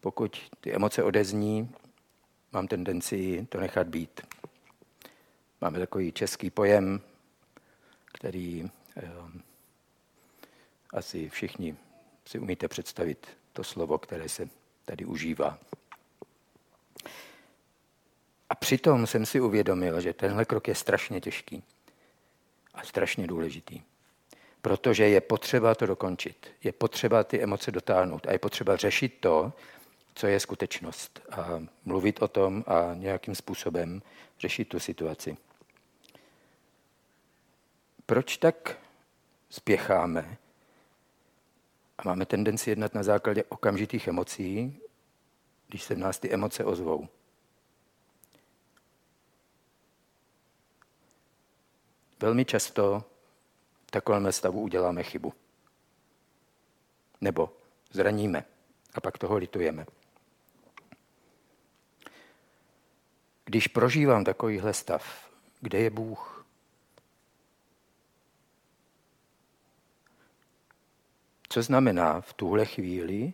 Pokud 0.00 0.50
ty 0.60 0.74
emoce 0.74 1.02
odezní, 1.02 1.74
mám 2.52 2.68
tendenci 2.68 3.46
to 3.48 3.60
nechat 3.60 3.86
být. 3.86 4.20
Máme 5.60 5.78
takový 5.78 6.12
český 6.12 6.50
pojem, 6.50 7.00
který 8.04 8.70
eh, 8.96 9.10
asi 10.90 11.28
všichni 11.28 11.76
si 12.26 12.38
umíte 12.38 12.68
představit 12.68 13.26
to 13.52 13.64
slovo, 13.64 13.98
které 13.98 14.28
se 14.28 14.48
tady 14.84 15.04
užívá. 15.04 15.58
A 18.50 18.54
přitom 18.54 19.06
jsem 19.06 19.26
si 19.26 19.40
uvědomil, 19.40 20.00
že 20.00 20.12
tenhle 20.12 20.44
krok 20.44 20.68
je 20.68 20.74
strašně 20.74 21.20
těžký 21.20 21.62
a 22.74 22.82
strašně 22.82 23.26
důležitý. 23.26 23.82
Protože 24.62 25.08
je 25.08 25.20
potřeba 25.20 25.74
to 25.74 25.86
dokončit. 25.86 26.50
Je 26.64 26.72
potřeba 26.72 27.24
ty 27.24 27.42
emoce 27.42 27.70
dotáhnout 27.70 28.26
a 28.26 28.32
je 28.32 28.38
potřeba 28.38 28.76
řešit 28.76 29.16
to, 29.20 29.52
co 30.14 30.26
je 30.26 30.40
skutečnost. 30.40 31.20
A 31.30 31.62
mluvit 31.84 32.22
o 32.22 32.28
tom 32.28 32.64
a 32.66 32.94
nějakým 32.94 33.34
způsobem 33.34 34.02
řešit 34.40 34.68
tu 34.68 34.80
situaci. 34.80 35.36
Proč 38.06 38.36
tak 38.36 38.78
spěcháme 39.50 40.36
a 41.98 42.02
máme 42.04 42.26
tendenci 42.26 42.70
jednat 42.70 42.94
na 42.94 43.02
základě 43.02 43.44
okamžitých 43.44 44.08
emocí, 44.08 44.78
když 45.68 45.82
se 45.82 45.94
v 45.94 45.98
nás 45.98 46.18
ty 46.18 46.32
emoce 46.32 46.64
ozvou? 46.64 47.08
Velmi 52.20 52.44
často 52.44 53.04
v 53.86 53.90
takovém 53.90 54.32
stavu 54.32 54.60
uděláme 54.60 55.02
chybu. 55.02 55.32
Nebo 57.20 57.56
zraníme 57.90 58.44
a 58.94 59.00
pak 59.00 59.18
toho 59.18 59.36
litujeme. 59.36 59.86
Když 63.44 63.68
prožívám 63.68 64.24
takovýhle 64.24 64.74
stav, 64.74 65.30
kde 65.60 65.78
je 65.78 65.90
Bůh? 65.90 66.46
Co 71.48 71.62
znamená 71.62 72.20
v 72.20 72.32
tuhle 72.32 72.66
chvíli 72.66 73.32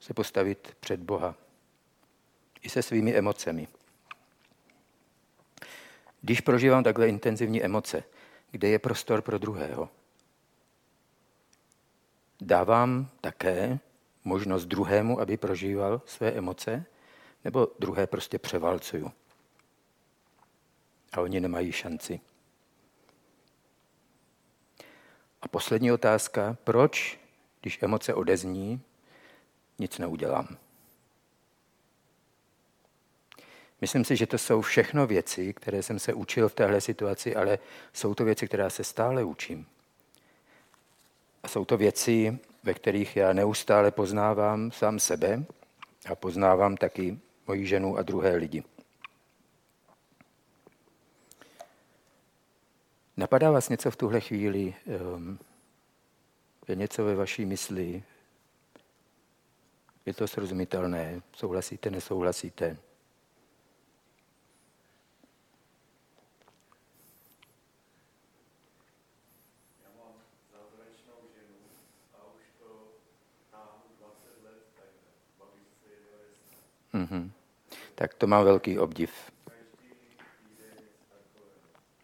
se 0.00 0.14
postavit 0.14 0.76
před 0.80 1.00
Boha 1.00 1.34
i 2.62 2.68
se 2.68 2.82
svými 2.82 3.14
emocemi? 3.14 3.68
Když 6.22 6.40
prožívám 6.40 6.84
takhle 6.84 7.08
intenzivní 7.08 7.62
emoce, 7.62 8.04
kde 8.50 8.68
je 8.68 8.78
prostor 8.78 9.22
pro 9.22 9.38
druhého, 9.38 9.88
dávám 12.40 13.08
také 13.20 13.78
možnost 14.24 14.64
druhému, 14.64 15.20
aby 15.20 15.36
prožíval 15.36 16.02
své 16.06 16.32
emoce, 16.32 16.84
nebo 17.44 17.68
druhé 17.78 18.06
prostě 18.06 18.38
převalcuju. 18.38 19.12
A 21.12 21.20
oni 21.20 21.40
nemají 21.40 21.72
šanci. 21.72 22.20
A 25.42 25.48
poslední 25.48 25.92
otázka, 25.92 26.56
proč, 26.64 27.20
když 27.60 27.82
emoce 27.82 28.14
odezní, 28.14 28.80
nic 29.78 29.98
neudělám? 29.98 30.56
Myslím 33.82 34.04
si, 34.04 34.16
že 34.16 34.26
to 34.26 34.38
jsou 34.38 34.60
všechno 34.60 35.06
věci, 35.06 35.54
které 35.54 35.82
jsem 35.82 35.98
se 35.98 36.14
učil 36.14 36.48
v 36.48 36.54
téhle 36.54 36.80
situaci, 36.80 37.36
ale 37.36 37.58
jsou 37.92 38.14
to 38.14 38.24
věci, 38.24 38.48
které 38.48 38.70
se 38.70 38.84
stále 38.84 39.24
učím. 39.24 39.66
A 41.42 41.48
jsou 41.48 41.64
to 41.64 41.76
věci, 41.76 42.38
ve 42.62 42.74
kterých 42.74 43.16
já 43.16 43.32
neustále 43.32 43.90
poznávám 43.90 44.70
sám 44.72 44.98
sebe 44.98 45.44
a 46.10 46.14
poznávám 46.14 46.76
taky 46.76 47.18
moji 47.46 47.66
ženu 47.66 47.98
a 47.98 48.02
druhé 48.02 48.36
lidi. 48.36 48.64
Napadá 53.16 53.50
vás 53.50 53.68
něco 53.68 53.90
v 53.90 53.96
tuhle 53.96 54.20
chvíli? 54.20 54.74
Um, 55.14 55.38
je 56.68 56.74
něco 56.76 57.04
ve 57.04 57.14
vaší 57.14 57.44
mysli? 57.44 58.02
Je 60.06 60.14
to 60.14 60.28
srozumitelné? 60.28 61.22
Souhlasíte, 61.36 61.90
nesouhlasíte? 61.90 62.76
Mm-hmm. 76.94 77.30
Tak 77.94 78.14
to 78.14 78.26
má 78.26 78.42
velký 78.42 78.78
obdiv. 78.78 79.32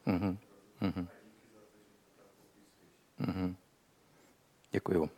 Mm-hmm. 0.07 0.37
Mm-hmm. 0.83 1.07
Mm-hmm. 3.21 3.55
Děkuju. 4.71 5.11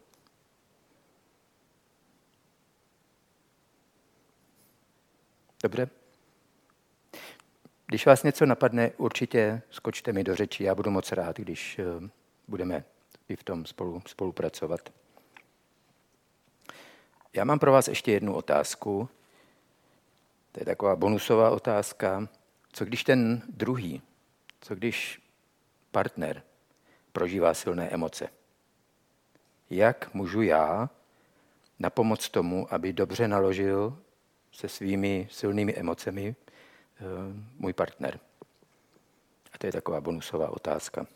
Dobře? 5.62 5.88
Když 7.86 8.06
vás 8.06 8.22
něco 8.22 8.46
napadne, 8.46 8.90
určitě 8.96 9.62
skočte 9.70 10.12
mi 10.12 10.24
do 10.24 10.36
řeči. 10.36 10.64
Já 10.64 10.74
budu 10.74 10.90
moc 10.90 11.12
rád, 11.12 11.36
když 11.36 11.78
eh, 11.78 12.08
budeme 12.48 12.84
i 13.28 13.36
v 13.36 13.42
tom 13.44 13.66
spolu, 13.66 14.02
spolupracovat. 14.06 14.92
Já 17.32 17.44
mám 17.44 17.58
pro 17.58 17.72
vás 17.72 17.88
ještě 17.88 18.12
jednu 18.12 18.34
otázku. 18.34 19.08
To 20.52 20.60
je 20.60 20.64
taková 20.64 20.96
bonusová 20.96 21.50
otázka. 21.50 22.28
Co 22.72 22.84
když 22.84 23.04
ten 23.04 23.42
druhý, 23.48 24.02
co 24.60 24.74
když 24.74 25.22
partner 25.90 26.42
prožívá 27.12 27.54
silné 27.54 27.88
emoce? 27.88 28.28
Jak 29.70 30.14
můžu 30.14 30.42
já 30.42 30.90
na 31.78 31.90
pomoc 31.90 32.28
tomu, 32.28 32.74
aby 32.74 32.92
dobře 32.92 33.28
naložil 33.28 33.98
se 34.52 34.68
svými 34.68 35.28
silnými 35.30 35.74
emocemi 35.74 36.36
eh, 36.36 37.04
můj 37.58 37.72
partner? 37.72 38.20
A 39.52 39.58
to 39.58 39.66
je 39.66 39.72
taková 39.72 40.00
bonusová 40.00 40.50
otázka. 40.50 41.06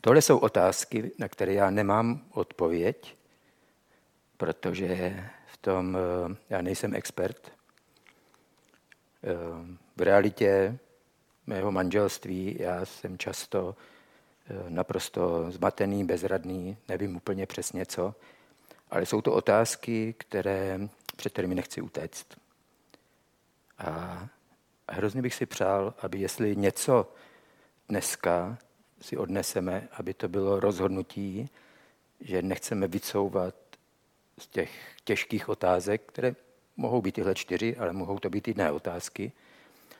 Tohle 0.00 0.22
jsou 0.22 0.38
otázky, 0.38 1.12
na 1.18 1.28
které 1.28 1.52
já 1.52 1.70
nemám 1.70 2.24
odpověď, 2.30 3.16
protože 4.36 5.24
v 5.46 5.56
tom 5.56 5.96
eh, 5.96 6.36
já 6.50 6.62
nejsem 6.62 6.94
expert. 6.94 7.57
Eh, 9.24 9.76
v 9.96 10.02
realitě 10.02 10.78
mého 11.46 11.72
manželství 11.72 12.56
já 12.60 12.84
jsem 12.84 13.18
často 13.18 13.76
eh, 14.50 14.70
naprosto 14.70 15.50
zmatený, 15.50 16.04
bezradný, 16.04 16.76
nevím 16.88 17.16
úplně 17.16 17.46
přesně 17.46 17.86
co, 17.86 18.14
ale 18.90 19.06
jsou 19.06 19.20
to 19.20 19.32
otázky, 19.32 20.14
které, 20.18 20.80
před 21.16 21.32
kterými 21.32 21.54
nechci 21.54 21.80
utéct. 21.80 22.26
A 23.78 24.28
hrozně 24.88 25.22
bych 25.22 25.34
si 25.34 25.46
přál, 25.46 25.94
aby 25.98 26.18
jestli 26.18 26.56
něco 26.56 27.12
dneska 27.88 28.58
si 29.00 29.16
odneseme, 29.16 29.88
aby 29.92 30.14
to 30.14 30.28
bylo 30.28 30.60
rozhodnutí, 30.60 31.50
že 32.20 32.42
nechceme 32.42 32.88
vycouvat 32.88 33.54
z 34.38 34.46
těch 34.46 34.70
těžkých 35.04 35.48
otázek, 35.48 36.02
které 36.06 36.34
mohou 36.78 37.02
být 37.02 37.14
tyhle 37.14 37.34
čtyři, 37.34 37.76
ale 37.76 37.92
mohou 37.92 38.18
to 38.18 38.30
být 38.30 38.48
jiné 38.48 38.72
otázky, 38.72 39.32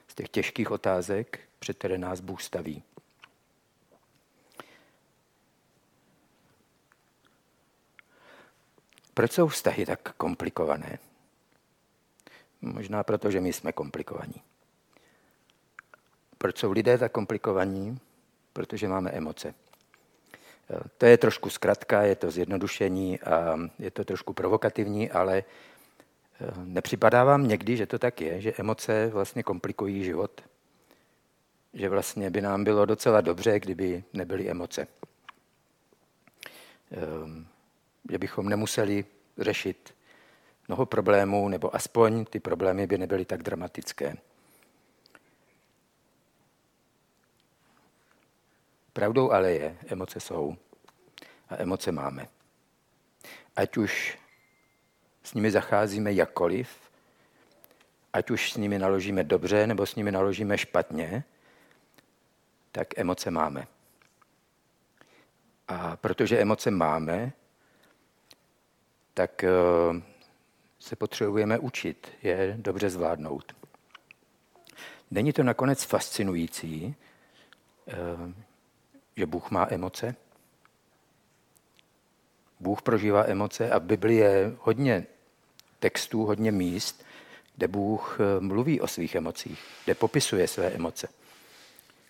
z 0.08 0.14
těch 0.14 0.28
těžkých 0.28 0.70
otázek, 0.70 1.40
před 1.58 1.78
které 1.78 1.98
nás 1.98 2.20
Bůh 2.20 2.42
staví. 2.42 2.82
Proč 9.14 9.32
jsou 9.32 9.48
vztahy 9.48 9.86
tak 9.86 10.12
komplikované? 10.12 10.98
Možná 12.60 13.02
proto, 13.02 13.30
že 13.30 13.40
my 13.40 13.52
jsme 13.52 13.72
komplikovaní. 13.72 14.42
Proč 16.38 16.58
jsou 16.58 16.72
lidé 16.72 16.98
tak 16.98 17.12
komplikovaní? 17.12 18.00
Protože 18.52 18.88
máme 18.88 19.10
emoce. 19.10 19.54
To 20.98 21.06
je 21.06 21.18
trošku 21.18 21.50
zkratka, 21.50 22.02
je 22.02 22.16
to 22.16 22.30
zjednodušení 22.30 23.20
a 23.20 23.58
je 23.78 23.90
to 23.90 24.04
trošku 24.04 24.32
provokativní, 24.32 25.10
ale 25.10 25.44
nepřipadá 26.64 27.24
vám 27.24 27.48
někdy, 27.48 27.76
že 27.76 27.86
to 27.86 27.98
tak 27.98 28.20
je, 28.20 28.40
že 28.40 28.52
emoce 28.58 29.08
vlastně 29.08 29.42
komplikují 29.42 30.04
život? 30.04 30.40
Že 31.74 31.88
vlastně 31.88 32.30
by 32.30 32.40
nám 32.40 32.64
bylo 32.64 32.86
docela 32.86 33.20
dobře, 33.20 33.60
kdyby 33.60 34.04
nebyly 34.12 34.50
emoce. 34.50 34.86
Ehm, 36.90 37.46
že 38.10 38.18
bychom 38.18 38.48
nemuseli 38.48 39.04
řešit 39.38 39.94
mnoho 40.68 40.86
problémů, 40.86 41.48
nebo 41.48 41.74
aspoň 41.74 42.24
ty 42.24 42.40
problémy 42.40 42.86
by 42.86 42.98
nebyly 42.98 43.24
tak 43.24 43.42
dramatické. 43.42 44.16
Pravdou 48.92 49.30
ale 49.30 49.52
je, 49.52 49.76
emoce 49.86 50.20
jsou 50.20 50.56
a 51.48 51.56
emoce 51.56 51.92
máme. 51.92 52.28
Ať 53.56 53.76
už 53.76 54.18
s 55.28 55.34
nimi 55.34 55.50
zacházíme 55.50 56.12
jakkoliv, 56.12 56.68
ať 58.12 58.30
už 58.30 58.52
s 58.52 58.56
nimi 58.56 58.78
naložíme 58.78 59.24
dobře 59.24 59.66
nebo 59.66 59.86
s 59.86 59.94
nimi 59.94 60.12
naložíme 60.12 60.58
špatně, 60.58 61.24
tak 62.72 62.98
emoce 62.98 63.30
máme. 63.30 63.66
A 65.68 65.96
protože 65.96 66.38
emoce 66.38 66.70
máme, 66.70 67.32
tak 69.14 69.44
eh, 69.44 69.50
se 70.78 70.96
potřebujeme 70.96 71.58
učit 71.58 72.12
je 72.22 72.54
dobře 72.58 72.90
zvládnout. 72.90 73.52
Není 75.10 75.32
to 75.32 75.42
nakonec 75.42 75.84
fascinující, 75.84 76.94
eh, 77.88 77.94
že 79.16 79.26
Bůh 79.26 79.50
má 79.50 79.66
emoce? 79.70 80.14
Bůh 82.60 82.82
prožívá 82.82 83.24
emoce 83.26 83.70
a 83.70 83.78
v 83.78 83.82
Biblii 83.82 84.16
je 84.16 84.52
hodně 84.58 85.06
textů, 85.80 86.24
hodně 86.24 86.52
míst, 86.52 87.04
kde 87.56 87.68
Bůh 87.68 88.18
eh, 88.20 88.40
mluví 88.40 88.80
o 88.80 88.86
svých 88.86 89.14
emocích, 89.14 89.64
kde 89.84 89.94
popisuje 89.94 90.48
své 90.48 90.66
emoce. 90.66 91.08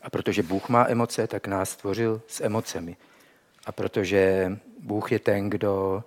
A 0.03 0.11
protože 0.11 0.43
Bůh 0.43 0.69
má 0.69 0.87
emoce, 0.89 1.27
tak 1.27 1.47
nás 1.47 1.71
stvořil 1.71 2.23
s 2.27 2.41
emocemi. 2.41 2.97
A 3.67 3.73
protože 3.73 4.53
Bůh 4.81 5.13
je 5.13 5.19
ten, 5.19 5.51
kdo 5.51 6.05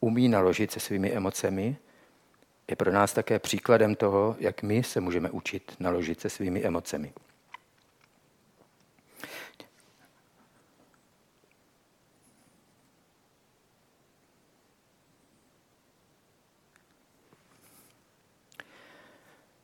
umí 0.00 0.28
naložit 0.28 0.72
se 0.72 0.80
svými 0.80 1.12
emocemi, 1.12 1.76
je 2.68 2.76
pro 2.76 2.92
nás 2.92 3.12
také 3.12 3.38
příkladem 3.38 3.94
toho, 3.94 4.36
jak 4.38 4.62
my 4.62 4.82
se 4.82 5.00
můžeme 5.00 5.30
učit 5.30 5.76
naložit 5.80 6.20
se 6.20 6.30
svými 6.30 6.64
emocemi. 6.64 7.12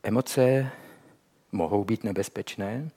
Emoce 0.03 0.71
mohou 1.53 1.85
být 1.85 2.05
nebezpečné 2.05 2.91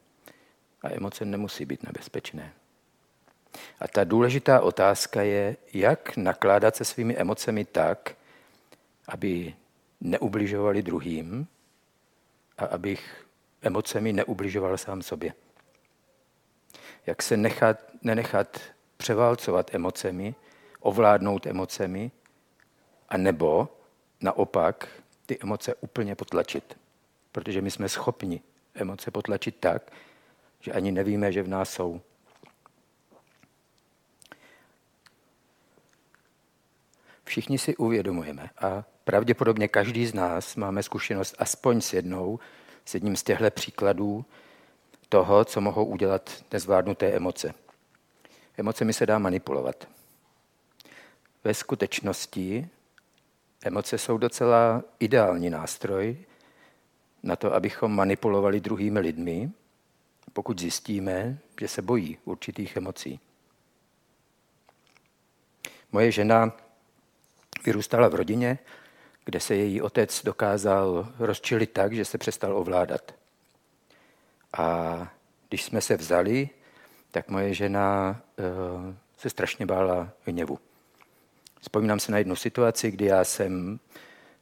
a 0.82 0.90
emoce 0.90 1.26
nemusí 1.26 1.66
být 1.66 1.84
nebezpečné. 1.84 2.54
A 3.80 3.88
ta 3.88 4.04
důležitá 4.04 4.62
otázka 4.62 5.22
je, 5.22 5.58
jak 5.74 6.18
nakládat 6.18 6.76
se 6.76 6.86
svými 6.86 7.18
emocemi 7.18 7.66
tak, 7.66 8.16
aby 9.08 9.54
neubližovali 10.02 10.82
druhým 10.82 11.48
a 12.58 12.66
abych 12.66 13.26
emocemi 13.62 14.14
neubližoval 14.14 14.78
sám 14.78 15.02
sobě. 15.02 15.34
Jak 17.06 17.22
se 17.22 17.38
nechat, 17.38 17.78
nenechat 18.02 18.60
převálcovat 18.98 19.76
emocemi, 19.76 20.36
ovládnout 20.80 21.46
emocemi, 21.46 22.12
a 23.10 23.18
nebo 23.18 23.70
naopak 24.22 24.88
ty 25.26 25.38
emoce 25.42 25.76
úplně 25.76 26.16
potlačit 26.16 26.78
protože 27.36 27.62
my 27.62 27.72
jsme 27.72 27.90
schopni 27.90 28.42
emoce 28.74 29.12
potlačit 29.12 29.56
tak, 29.60 29.92
že 30.60 30.72
ani 30.72 30.92
nevíme, 30.92 31.32
že 31.32 31.44
v 31.44 31.48
nás 31.48 31.74
jsou. 31.74 32.02
Všichni 37.24 37.58
si 37.58 37.76
uvědomujeme 37.76 38.50
a 38.58 38.84
pravděpodobně 39.04 39.68
každý 39.68 40.06
z 40.06 40.14
nás 40.14 40.56
máme 40.56 40.84
zkušenost 40.84 41.36
aspoň 41.40 41.82
s 41.82 41.94
jednou, 41.94 42.40
s 42.86 42.94
jedním 42.94 43.16
z 43.16 43.24
těchto 43.24 43.52
příkladů 43.52 44.26
toho, 45.10 45.46
co 45.46 45.62
mohou 45.62 45.86
udělat 45.86 46.44
nezvládnuté 46.52 47.08
emoce. 47.08 47.54
Emocemi 48.58 48.94
se 48.94 49.06
dá 49.06 49.20
manipulovat. 49.20 49.88
Ve 51.44 51.54
skutečnosti 51.54 52.70
emoce 53.66 53.98
jsou 53.98 54.18
docela 54.18 54.84
ideální 55.00 55.50
nástroj, 55.50 56.26
na 57.26 57.36
to, 57.36 57.54
abychom 57.54 57.96
manipulovali 57.96 58.62
druhými 58.62 59.00
lidmi 59.00 59.52
pokud 60.36 60.60
zjistíme, 60.60 61.38
že 61.60 61.68
se 61.68 61.82
bojí 61.82 62.18
určitých 62.26 62.78
emocí. 62.78 63.20
Moje 65.92 66.12
žena 66.12 66.52
vyrůstala 67.66 68.08
v 68.08 68.16
rodině, 68.16 68.60
kde 69.26 69.40
se 69.40 69.56
její 69.56 69.82
otec 69.82 70.24
dokázal 70.24 71.08
rozčilit 71.20 71.72
tak, 71.72 71.94
že 71.94 72.06
se 72.06 72.18
přestal 72.18 72.58
ovládat. 72.58 73.16
A 74.58 75.14
když 75.50 75.64
jsme 75.64 75.82
se 75.82 75.98
vzali, 75.98 76.50
tak 77.12 77.30
moje 77.30 77.54
žena 77.54 78.22
e, 78.38 78.44
se 79.18 79.30
strašně 79.30 79.66
bála 79.66 80.10
hněvu. 80.26 80.60
Vzpomínám 81.62 82.00
se 82.00 82.12
na 82.12 82.18
jednu 82.18 82.36
situaci, 82.36 82.92
kdy 82.92 83.06
já 83.06 83.24
jsem 83.24 83.80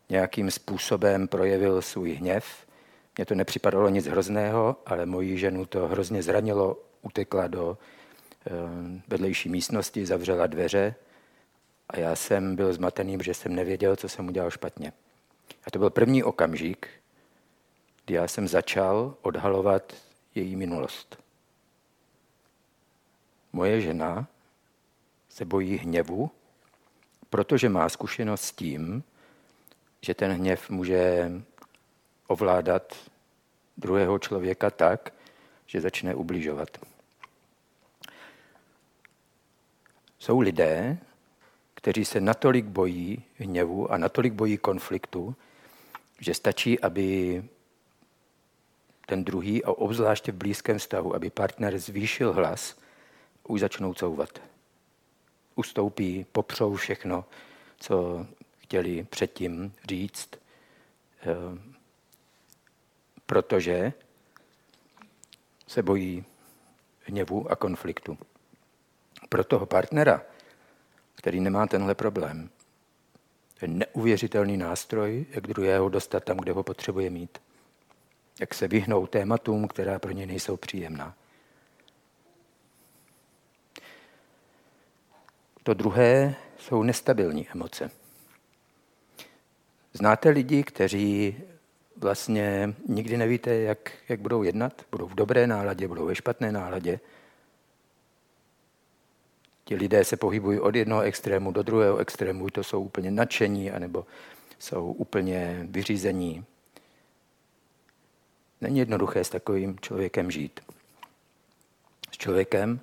nějakým 0.09 0.51
způsobem 0.51 1.27
projevil 1.27 1.81
svůj 1.81 2.11
hněv. 2.11 2.62
Mně 3.17 3.25
to 3.25 3.35
nepřipadalo 3.35 3.89
nic 3.89 4.05
hrozného, 4.07 4.75
ale 4.85 5.05
moji 5.05 5.37
ženu 5.37 5.65
to 5.65 5.87
hrozně 5.87 6.23
zranilo, 6.23 6.77
utekla 7.01 7.47
do 7.47 7.77
e, 7.77 8.51
vedlejší 9.07 9.49
místnosti, 9.49 10.05
zavřela 10.05 10.47
dveře 10.47 10.95
a 11.89 11.99
já 11.99 12.15
jsem 12.15 12.55
byl 12.55 12.73
zmatený, 12.73 13.17
protože 13.17 13.33
jsem 13.33 13.55
nevěděl, 13.55 13.95
co 13.95 14.09
jsem 14.09 14.27
udělal 14.27 14.51
špatně. 14.51 14.93
A 15.65 15.71
to 15.71 15.79
byl 15.79 15.89
první 15.89 16.23
okamžik, 16.23 16.87
kdy 18.05 18.15
já 18.15 18.27
jsem 18.27 18.47
začal 18.47 19.15
odhalovat 19.21 19.93
její 20.35 20.55
minulost. 20.55 21.23
Moje 23.53 23.81
žena 23.81 24.27
se 25.29 25.45
bojí 25.45 25.77
hněvu, 25.77 26.31
protože 27.29 27.69
má 27.69 27.89
zkušenost 27.89 28.41
s 28.41 28.51
tím, 28.51 29.03
že 30.01 30.13
ten 30.13 30.31
hněv 30.31 30.69
může 30.69 31.31
ovládat 32.27 32.95
druhého 33.77 34.19
člověka 34.19 34.69
tak, 34.69 35.13
že 35.65 35.81
začne 35.81 36.15
ubližovat. 36.15 36.77
Jsou 40.19 40.39
lidé, 40.39 40.97
kteří 41.73 42.05
se 42.05 42.21
natolik 42.21 42.65
bojí 42.65 43.23
hněvu 43.37 43.91
a 43.91 43.97
natolik 43.97 44.33
bojí 44.33 44.57
konfliktu, 44.57 45.35
že 46.19 46.33
stačí, 46.33 46.79
aby 46.79 47.43
ten 49.05 49.23
druhý, 49.23 49.63
a 49.63 49.69
obzvláště 49.69 50.31
v 50.31 50.35
blízkém 50.35 50.77
vztahu, 50.77 51.15
aby 51.15 51.29
partner 51.29 51.79
zvýšil 51.79 52.33
hlas, 52.33 52.77
už 53.47 53.59
začnou 53.59 53.93
couvat. 53.93 54.41
Ustoupí, 55.55 56.25
popřou 56.31 56.75
všechno, 56.75 57.25
co 57.79 58.27
chtěli 58.57 59.03
předtím 59.09 59.73
říct, 59.87 60.29
eh, 61.21 61.73
protože 63.33 63.93
se 65.67 65.83
bojí 65.83 66.25
hněvu 67.05 67.51
a 67.51 67.55
konfliktu. 67.55 68.17
Pro 69.29 69.43
toho 69.43 69.65
partnera 69.65 70.21
který 71.15 71.39
nemá 71.39 71.67
tenhle 71.67 71.95
problém. 71.95 72.49
Je 73.61 73.67
neuvěřitelný 73.67 74.57
nástroj, 74.57 75.25
jak 75.29 75.47
druhého 75.47 75.89
dostat 75.89 76.23
tam, 76.23 76.37
kde 76.37 76.51
ho 76.51 76.63
potřebuje 76.63 77.09
mít. 77.09 77.37
Jak 78.39 78.53
se 78.53 78.67
vyhnout 78.67 79.09
tématům, 79.09 79.67
která 79.67 79.99
pro 79.99 80.11
ně 80.11 80.25
nejsou 80.25 80.57
příjemná. 80.57 81.15
To 85.63 85.73
druhé 85.73 86.35
jsou 86.57 86.83
nestabilní 86.83 87.47
emoce. 87.49 87.91
Znáte 89.93 90.29
lidi, 90.29 90.63
kteří 90.63 91.35
vlastně 91.97 92.73
nikdy 92.87 93.17
nevíte, 93.17 93.55
jak, 93.55 93.91
jak 94.09 94.19
budou 94.19 94.43
jednat? 94.43 94.81
Budou 94.91 95.07
v 95.07 95.15
dobré 95.15 95.47
náladě, 95.47 95.87
budou 95.87 96.05
ve 96.05 96.15
špatné 96.15 96.51
náladě, 96.51 96.99
Ti 99.65 99.75
lidé 99.75 100.03
se 100.03 100.17
pohybují 100.17 100.59
od 100.59 100.75
jednoho 100.75 101.01
extrému 101.01 101.51
do 101.51 101.63
druhého 101.63 101.97
extrému, 101.97 102.49
to 102.49 102.63
jsou 102.63 102.83
úplně 102.83 103.11
nadšení, 103.11 103.71
anebo 103.71 104.05
jsou 104.59 104.91
úplně 104.91 105.67
vyřízení. 105.69 106.45
Není 108.61 108.79
jednoduché 108.79 109.23
s 109.23 109.29
takovým 109.29 109.79
člověkem 109.79 110.31
žít. 110.31 110.59
S 112.11 112.17
člověkem, 112.17 112.79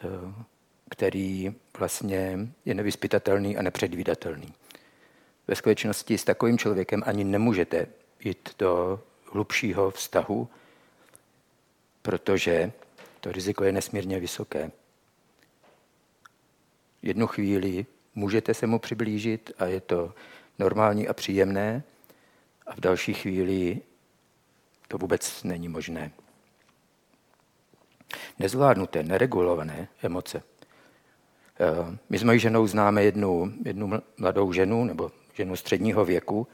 eh, 0.00 0.44
který 0.90 1.54
vlastně 1.78 2.38
je 2.64 2.74
nevyspytatelný 2.74 3.56
a 3.56 3.62
nepředvídatelný. 3.62 4.54
Ve 5.48 5.54
skutečnosti 5.54 6.18
s 6.18 6.24
takovým 6.24 6.58
člověkem 6.58 7.02
ani 7.06 7.24
nemůžete 7.24 7.86
jít 8.24 8.50
do 8.58 9.00
hlubšího 9.32 9.90
vztahu, 9.90 10.48
protože 12.02 12.72
to 13.20 13.32
riziko 13.32 13.64
je 13.64 13.72
nesmírně 13.72 14.20
vysoké 14.20 14.70
jednu 17.04 17.26
chvíli 17.26 17.86
můžete 18.14 18.54
se 18.54 18.66
mu 18.66 18.78
přiblížit 18.78 19.52
a 19.58 19.66
je 19.66 19.80
to 19.80 20.14
normální 20.58 21.08
a 21.08 21.12
příjemné 21.12 21.82
a 22.66 22.74
v 22.74 22.80
další 22.80 23.14
chvíli 23.14 23.80
to 24.88 24.98
vůbec 24.98 25.42
není 25.42 25.68
možné. 25.68 26.10
Nezvládnuté, 28.38 29.02
neregulované 29.02 29.88
emoce. 30.02 30.42
Eh, 31.60 31.98
my 32.08 32.18
s 32.18 32.22
mojí 32.22 32.38
ženou 32.38 32.66
známe 32.66 33.04
jednu, 33.04 33.52
jednu 33.64 33.90
mladou 34.18 34.52
ženu 34.52 34.84
nebo 34.84 35.12
ženu 35.34 35.56
středního 35.56 36.04
věku 36.04 36.46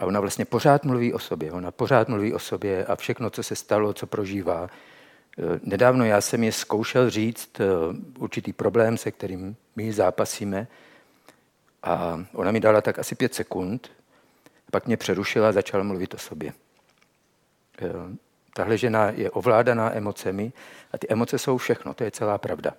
a 0.00 0.06
ona 0.06 0.20
vlastně 0.20 0.44
pořád 0.44 0.84
mluví 0.84 1.12
o 1.12 1.18
sobě. 1.18 1.52
Ona 1.52 1.70
pořád 1.70 2.08
mluví 2.08 2.34
o 2.34 2.38
sobě 2.38 2.84
a 2.84 2.96
všechno, 2.96 3.30
co 3.30 3.42
se 3.42 3.56
stalo, 3.56 3.92
co 3.92 4.06
prožívá, 4.06 4.68
Eh, 5.38 5.60
nedávno 5.62 6.04
já 6.04 6.20
jsem 6.20 6.44
je 6.44 6.52
zkoušel 6.52 7.10
říct 7.10 7.60
eh, 7.60 7.64
určitý 8.18 8.52
problém, 8.52 8.96
se 8.96 9.10
kterým 9.10 9.56
my 9.76 9.92
zápasíme 9.92 10.66
a 11.82 12.24
ona 12.32 12.50
mi 12.50 12.60
dala 12.60 12.80
tak 12.80 12.98
asi 12.98 13.14
pět 13.14 13.34
sekund, 13.34 13.90
pak 14.70 14.86
mě 14.86 14.96
přerušila 14.96 15.48
a 15.48 15.52
začala 15.52 15.84
mluvit 15.84 16.14
o 16.14 16.18
sobě. 16.18 16.52
Eh, 17.82 17.88
tahle 18.54 18.78
žena 18.78 19.10
je 19.10 19.30
ovládaná 19.30 19.96
emocemi 19.96 20.52
a 20.92 20.98
ty 20.98 21.06
emoce 21.08 21.38
jsou 21.38 21.56
všechno, 21.56 21.94
to 21.94 22.04
je 22.04 22.10
celá 22.10 22.38
pravda. 22.38 22.74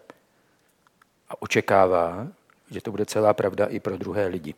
A 1.29 1.41
očekává, 1.41 2.27
že 2.71 2.81
to 2.81 2.91
bude 2.91 3.05
celá 3.05 3.33
pravda 3.33 3.65
i 3.65 3.79
pro 3.79 3.97
druhé 3.97 4.27
lidi. 4.27 4.55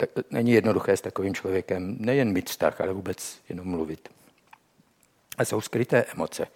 Tak 0.00 0.10
není 0.30 0.52
jednoduché 0.52 0.96
s 0.96 1.00
takovým 1.00 1.34
člověkem 1.34 1.96
nejen 2.00 2.32
mít 2.32 2.50
vztah, 2.50 2.80
ale 2.80 2.92
vůbec 2.92 3.40
jenom 3.48 3.68
mluvit. 3.68 4.08
A 5.38 5.44
jsou 5.44 5.60
skryté 5.60 6.04
emoce. 6.04 6.46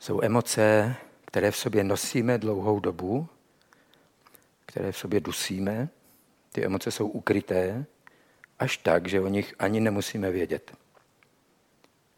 Jsou 0.00 0.22
emoce, 0.22 0.94
které 1.24 1.50
v 1.50 1.56
sobě 1.56 1.84
nosíme 1.84 2.38
dlouhou 2.38 2.80
dobu, 2.80 3.28
které 4.66 4.92
v 4.92 4.98
sobě 4.98 5.20
dusíme. 5.20 5.88
Ty 6.52 6.64
emoce 6.64 6.90
jsou 6.90 7.08
ukryté 7.08 7.84
až 8.58 8.76
tak, 8.76 9.08
že 9.08 9.20
o 9.20 9.28
nich 9.28 9.54
ani 9.58 9.80
nemusíme 9.80 10.30
vědět. 10.30 10.72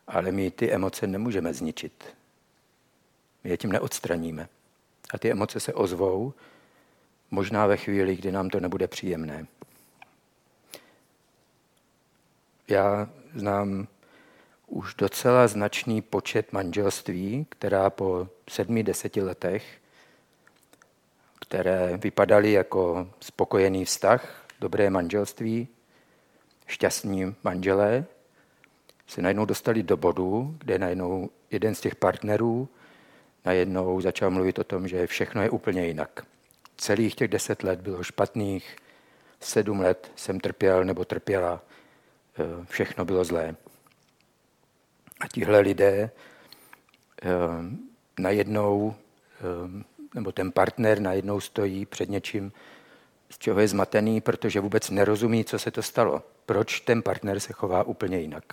Ale 0.07 0.33
my 0.33 0.51
ty 0.51 0.73
emoce 0.73 1.07
nemůžeme 1.07 1.55
zničit. 1.55 2.17
My 3.45 3.51
je 3.51 3.57
tím 3.57 3.73
neodstraníme. 3.73 4.49
A 5.11 5.19
ty 5.19 5.31
emoce 5.31 5.61
se 5.61 5.75
ozvou 5.75 6.35
možná 7.31 7.67
ve 7.67 7.77
chvíli, 7.77 8.17
kdy 8.17 8.33
nám 8.33 8.51
to 8.51 8.61
nebude 8.61 8.89
příjemné. 8.89 9.47
Já 12.69 13.09
znám 13.35 13.89
už 14.67 14.95
docela 14.95 15.49
značný 15.49 16.03
počet 16.03 16.53
manželství, 16.53 17.47
která 17.49 17.91
po 17.91 18.29
sedmi, 18.49 18.83
deseti 18.83 19.23
letech, 19.23 19.65
které 21.41 21.97
vypadaly 21.97 22.53
jako 22.53 23.11
spokojený 23.21 23.85
vztah, 23.85 24.47
dobré 24.61 24.91
manželství, 24.91 25.69
šťastní 26.67 27.35
manželé, 27.45 28.05
se 29.07 29.23
najednou 29.23 29.45
dostali 29.45 29.83
do 29.83 29.97
bodu, 29.97 30.57
kde 30.59 30.79
najednou 30.79 31.31
jeden 31.51 31.75
z 31.75 31.81
těch 31.81 31.95
partnerů 31.95 32.69
najednou 33.45 34.01
začal 34.01 34.31
mluvit 34.31 34.59
o 34.59 34.65
tom, 34.65 34.89
že 34.89 35.07
všechno 35.07 35.43
je 35.43 35.51
úplně 35.51 35.87
jinak. 35.87 36.27
Celých 36.77 37.15
těch 37.15 37.29
deset 37.29 37.63
let 37.63 37.81
bylo 37.81 38.03
špatných, 38.03 38.77
sedm 39.41 39.81
let 39.81 40.13
jsem 40.17 40.41
trpěl 40.41 40.85
nebo 40.85 41.05
trpěla, 41.05 41.63
všechno 42.65 43.05
bylo 43.05 43.25
zlé. 43.25 43.57
A 45.21 45.29
tihle 45.29 45.61
lidé 45.61 46.11
eh, 47.23 47.31
najednou, 48.19 48.95
eh, 49.41 49.85
nebo 50.15 50.33
ten 50.33 50.53
partner 50.53 51.01
najednou 51.01 51.41
stojí 51.41 51.87
před 51.87 52.09
něčím, 52.09 52.53
z 53.31 53.39
čeho 53.39 53.61
je 53.61 53.69
zmatený, 53.69 54.21
protože 54.21 54.61
vůbec 54.61 54.91
nerozumí, 54.91 55.45
co 55.45 55.59
se 55.59 55.71
to 55.71 55.83
stalo. 55.83 56.23
Proč 56.47 56.81
ten 56.81 57.03
partner 57.03 57.41
se 57.41 57.53
chová 57.53 57.83
úplně 57.83 58.19
jinak. 58.19 58.45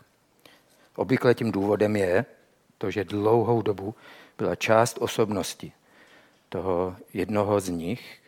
Obvykle 0.96 1.36
tím 1.36 1.52
důvodem 1.52 1.96
je 1.96 2.26
to, 2.78 2.92
že 2.92 3.04
dlouhou 3.04 3.62
dobu 3.62 3.96
byla 4.38 4.56
část 4.56 4.98
osobnosti 5.02 5.72
toho 6.50 6.96
jednoho 7.14 7.60
z 7.60 7.70
nich, 7.70 8.20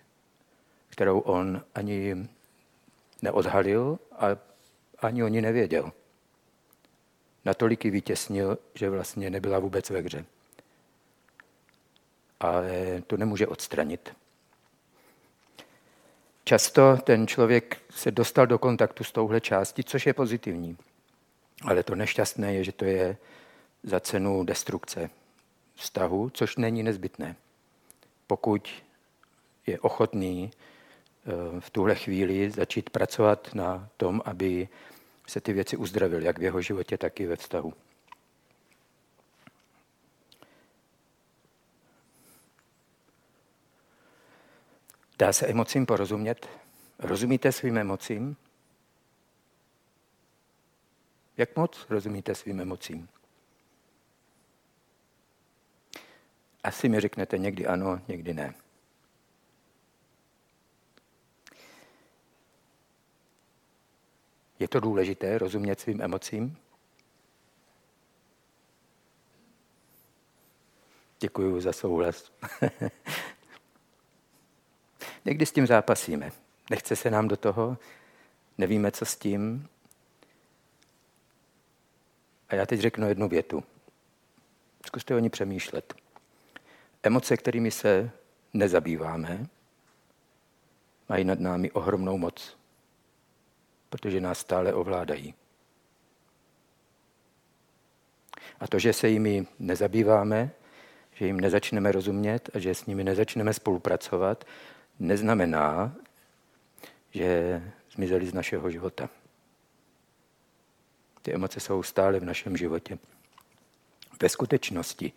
kterou 0.90 1.20
on 1.20 1.62
ani 1.76 2.28
neodhalil 3.22 4.00
a 4.12 4.28
ani 5.00 5.24
o 5.24 5.28
ní 5.28 5.42
nevěděl 5.42 5.92
natolik 7.46 7.86
ji 7.86 7.92
vytěsnil, 7.92 8.58
že 8.74 8.90
vlastně 8.90 9.30
nebyla 9.30 9.60
vůbec 9.60 9.90
ve 9.90 10.02
hře. 10.02 10.26
Ale 12.40 13.02
to 13.08 13.18
nemůže 13.18 13.48
odstranit. 13.48 14.14
Často 16.44 16.98
ten 16.98 17.28
člověk 17.28 17.82
se 17.90 18.12
dostal 18.12 18.48
do 18.48 18.60
kontaktu 18.60 19.04
s 19.04 19.12
touhle 19.12 19.42
částí, 19.42 19.84
což 19.84 20.06
je 20.06 20.14
pozitivní. 20.14 20.78
Ale 21.62 21.84
to 21.84 21.96
nešťastné 21.96 22.54
je, 22.54 22.64
že 22.64 22.72
to 22.72 22.86
je 22.86 23.18
za 23.84 24.00
cenu 24.00 24.44
destrukce 24.44 25.10
vztahu, 25.76 26.30
což 26.30 26.56
není 26.56 26.84
nezbytné. 26.84 27.36
Pokud 28.28 28.70
je 29.68 29.80
ochotný 29.80 30.52
v 31.60 31.70
tuhle 31.70 31.96
chvíli 31.96 32.52
začít 32.52 32.90
pracovat 32.90 33.54
na 33.54 33.90
tom, 33.98 34.22
aby 34.26 34.70
se 35.28 35.42
ty 35.42 35.54
věci 35.54 35.78
uzdravily, 35.78 36.26
jak 36.26 36.40
v 36.40 36.44
jeho 36.44 36.62
životě, 36.62 36.98
tak 36.98 37.20
i 37.20 37.28
ve 37.28 37.36
vztahu. 37.36 37.74
Dá 45.20 45.34
se 45.34 45.48
emocím 45.48 45.86
porozumět? 45.86 46.50
Rozumíte 47.00 47.52
svým 47.52 47.78
emocím? 47.78 48.38
Jak 51.38 51.56
moc 51.56 51.86
rozumíte 51.90 52.36
svým 52.36 52.62
emocím? 52.62 53.10
Asi 56.64 56.90
mi 56.90 57.00
řeknete 57.00 57.38
někdy 57.38 57.68
ano, 57.68 58.02
někdy 58.08 58.34
ne. 58.34 58.54
Je 64.60 64.68
to 64.68 64.80
důležité 64.80 65.38
rozumět 65.38 65.80
svým 65.80 66.02
emocím? 66.02 66.58
Děkuji 71.20 71.62
za 71.62 71.74
souhlas. 71.74 72.32
Někdy 75.26 75.46
s 75.46 75.52
tím 75.52 75.68
zápasíme. 75.68 76.32
Nechce 76.70 76.96
se 76.96 77.12
nám 77.12 77.28
do 77.28 77.38
toho, 77.38 77.78
nevíme, 78.58 78.92
co 78.92 79.06
s 79.06 79.16
tím. 79.16 79.70
A 82.50 82.56
já 82.56 82.66
teď 82.66 82.80
řeknu 82.80 83.08
jednu 83.08 83.30
větu. 83.30 83.64
Zkuste 84.86 85.16
o 85.16 85.20
ní 85.20 85.30
přemýšlet. 85.30 85.94
Emoce, 87.04 87.38
kterými 87.38 87.72
se 87.72 88.12
nezabýváme, 88.54 89.48
mají 91.10 91.24
nad 91.24 91.40
námi 91.40 91.72
ohromnou 91.72 92.18
moc, 92.18 92.58
protože 93.96 94.22
nás 94.22 94.40
stále 94.40 94.74
ovládají. 94.74 95.34
A 98.60 98.68
to, 98.68 98.80
že 98.80 98.94
se 98.94 99.10
jimi 99.10 99.48
nezabýváme, 99.60 100.52
že 101.14 101.26
jim 101.26 101.40
nezačneme 101.40 101.92
rozumět 101.92 102.50
a 102.54 102.60
že 102.60 102.76
s 102.76 102.86
nimi 102.86 103.04
nezačneme 103.04 103.54
spolupracovat, 103.54 104.46
neznamená, 105.00 105.96
že 107.12 107.62
zmizely 107.92 108.28
z 108.28 108.34
našeho 108.34 108.72
života. 108.72 109.10
Ty 111.22 111.34
emoce 111.34 111.60
jsou 111.60 111.84
stále 111.84 112.20
v 112.20 112.26
našem 112.26 112.58
životě. 112.58 112.98
Ve 114.22 114.30
skutečnosti 114.30 115.12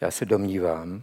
já 0.00 0.10
se 0.10 0.24
domnívám, 0.24 1.02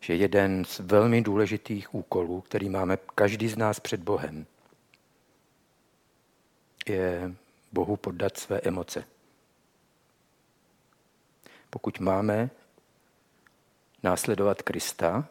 že 0.00 0.14
jeden 0.14 0.64
z 0.64 0.78
velmi 0.78 1.22
důležitých 1.22 1.94
úkolů, 1.94 2.40
který 2.40 2.68
máme 2.68 2.98
každý 3.14 3.48
z 3.48 3.56
nás 3.56 3.80
před 3.80 4.00
Bohem, 4.00 4.46
je 6.86 7.34
Bohu 7.72 7.96
poddat 7.96 8.36
své 8.36 8.60
emoce. 8.60 9.04
Pokud 11.70 12.00
máme 12.00 12.50
následovat 14.02 14.62
Krista, 14.62 15.28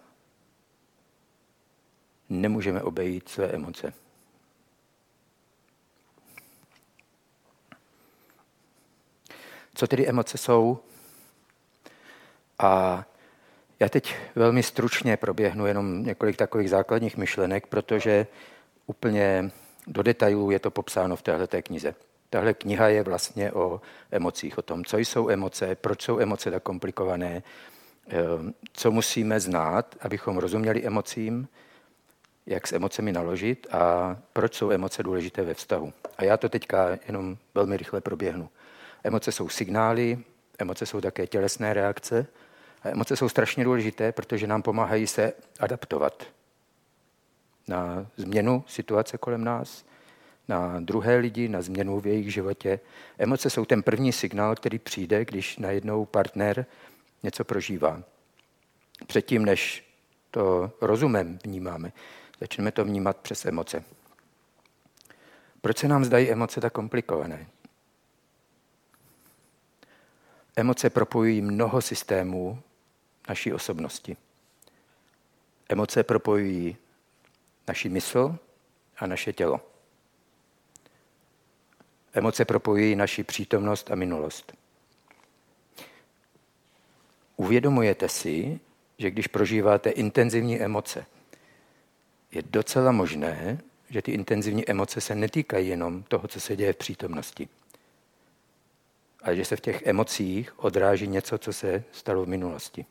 nemůžeme 2.30 2.82
obejít 2.82 3.30
své 3.30 3.48
emoce. 3.48 3.94
Co 9.76 9.88
tedy 9.88 10.08
emoce 10.08 10.38
jsou? 10.38 10.80
A 12.60 13.06
já 13.80 13.90
teď 13.90 14.16
velmi 14.36 14.64
stručně 14.64 15.18
proběhnu 15.18 15.66
jenom 15.66 16.04
několik 16.04 16.38
takových 16.38 16.70
základních 16.70 17.18
myšlenek, 17.18 17.68
protože 17.68 18.28
úplně 18.86 19.52
do 19.88 20.04
detailů 20.04 20.52
je 20.52 20.60
to 20.60 20.72
popsáno 20.72 21.16
v 21.16 21.22
této 21.22 21.62
knize. 21.62 21.96
Tahle 22.30 22.54
kniha 22.54 22.88
je 22.88 23.04
vlastně 23.04 23.52
o 23.52 23.82
emocích, 24.12 24.58
o 24.58 24.62
tom, 24.62 24.86
co 24.86 24.98
jsou 24.98 25.30
emoce, 25.30 25.76
proč 25.76 26.02
jsou 26.02 26.20
emoce 26.20 26.52
tak 26.52 26.64
komplikované, 26.64 27.44
eh, 28.08 28.14
co 28.74 28.92
musíme 28.92 29.40
znát, 29.40 29.96
abychom 30.02 30.38
rozuměli 30.38 30.86
emocím, 30.86 31.48
jak 32.46 32.68
s 32.68 32.74
emocemi 32.74 33.12
naložit 33.12 33.68
a 33.72 34.18
proč 34.34 34.56
jsou 34.56 34.72
emoce 34.72 35.04
důležité 35.04 35.42
ve 35.42 35.54
vztahu. 35.54 35.94
A 36.18 36.24
já 36.24 36.38
to 36.38 36.50
teďka 36.50 36.98
jenom 37.08 37.38
velmi 37.56 37.78
rychle 37.78 38.02
proběhnu. 38.02 38.50
Emoce 39.04 39.32
jsou 39.32 39.50
signály, 39.50 40.20
emoce 40.60 40.86
jsou 40.86 41.02
také 41.02 41.28
tělesné 41.28 41.74
reakce 41.74 42.28
a 42.84 42.90
emoce 42.90 43.16
jsou 43.16 43.30
strašně 43.30 43.64
důležité, 43.64 44.12
protože 44.12 44.48
nám 44.48 44.62
pomáhají 44.62 45.08
se 45.08 45.34
adaptovat 45.60 46.24
na 47.68 48.08
změnu 48.18 48.64
situace 48.68 49.18
kolem 49.18 49.44
nás, 49.44 49.86
na 50.48 50.80
druhé 50.80 51.16
lidi, 51.16 51.48
na 51.48 51.62
změnu 51.62 52.00
v 52.00 52.08
jejich 52.08 52.34
životě. 52.34 52.80
Emoce 53.18 53.50
jsou 53.50 53.66
ten 53.66 53.84
první 53.84 54.12
signál, 54.12 54.56
který 54.56 54.80
přijde, 54.80 55.26
když 55.26 55.58
najednou 55.58 56.06
partner 56.06 56.66
něco 57.24 57.44
prožívá. 57.44 58.04
Předtím, 59.08 59.46
než 59.46 59.86
to 60.32 60.72
rozumem 60.82 61.40
vnímáme, 61.44 61.92
začneme 62.40 62.72
to 62.72 62.86
vnímat 62.86 63.18
přes 63.18 63.46
emoce. 63.46 63.84
Proč 65.62 65.78
se 65.78 65.88
nám 65.88 66.06
zdají 66.06 66.32
emoce 66.32 66.62
tak 66.62 66.74
komplikované? 66.74 67.48
Emoce 70.56 70.90
propojují 70.90 71.42
mnoho 71.42 71.82
systémů 71.82 72.62
naší 73.30 73.54
osobnosti. 73.54 74.18
Emoce 75.70 76.04
propojují 76.04 76.78
naši 77.68 77.90
mysl 77.90 78.38
a 78.98 79.08
naše 79.08 79.34
tělo. 79.34 79.62
Emoce 82.14 82.46
propojují 82.46 82.96
naši 82.96 83.24
přítomnost 83.24 83.92
a 83.92 83.96
minulost. 83.96 84.54
Uvědomujete 87.36 88.10
si, 88.10 88.60
že 88.98 89.12
když 89.12 89.28
prožíváte 89.28 89.90
intenzivní 89.90 90.62
emoce, 90.62 91.06
je 92.32 92.42
docela 92.42 92.92
možné, 92.92 93.62
že 93.90 94.02
ty 94.02 94.12
intenzivní 94.12 94.70
emoce 94.70 95.02
se 95.02 95.16
netýkají 95.16 95.68
jenom 95.68 96.04
toho, 96.04 96.28
co 96.28 96.40
se 96.40 96.56
děje 96.56 96.74
v 96.74 96.78
přítomnosti, 96.78 97.50
ale 99.22 99.36
že 99.36 99.46
se 99.46 99.56
v 99.56 99.62
těch 99.62 99.82
emocích 99.88 100.60
odráží 100.60 101.08
něco, 101.08 101.38
co 101.38 101.54
se 101.54 101.84
stalo 101.92 102.26
v 102.26 102.28
minulosti. 102.28 102.86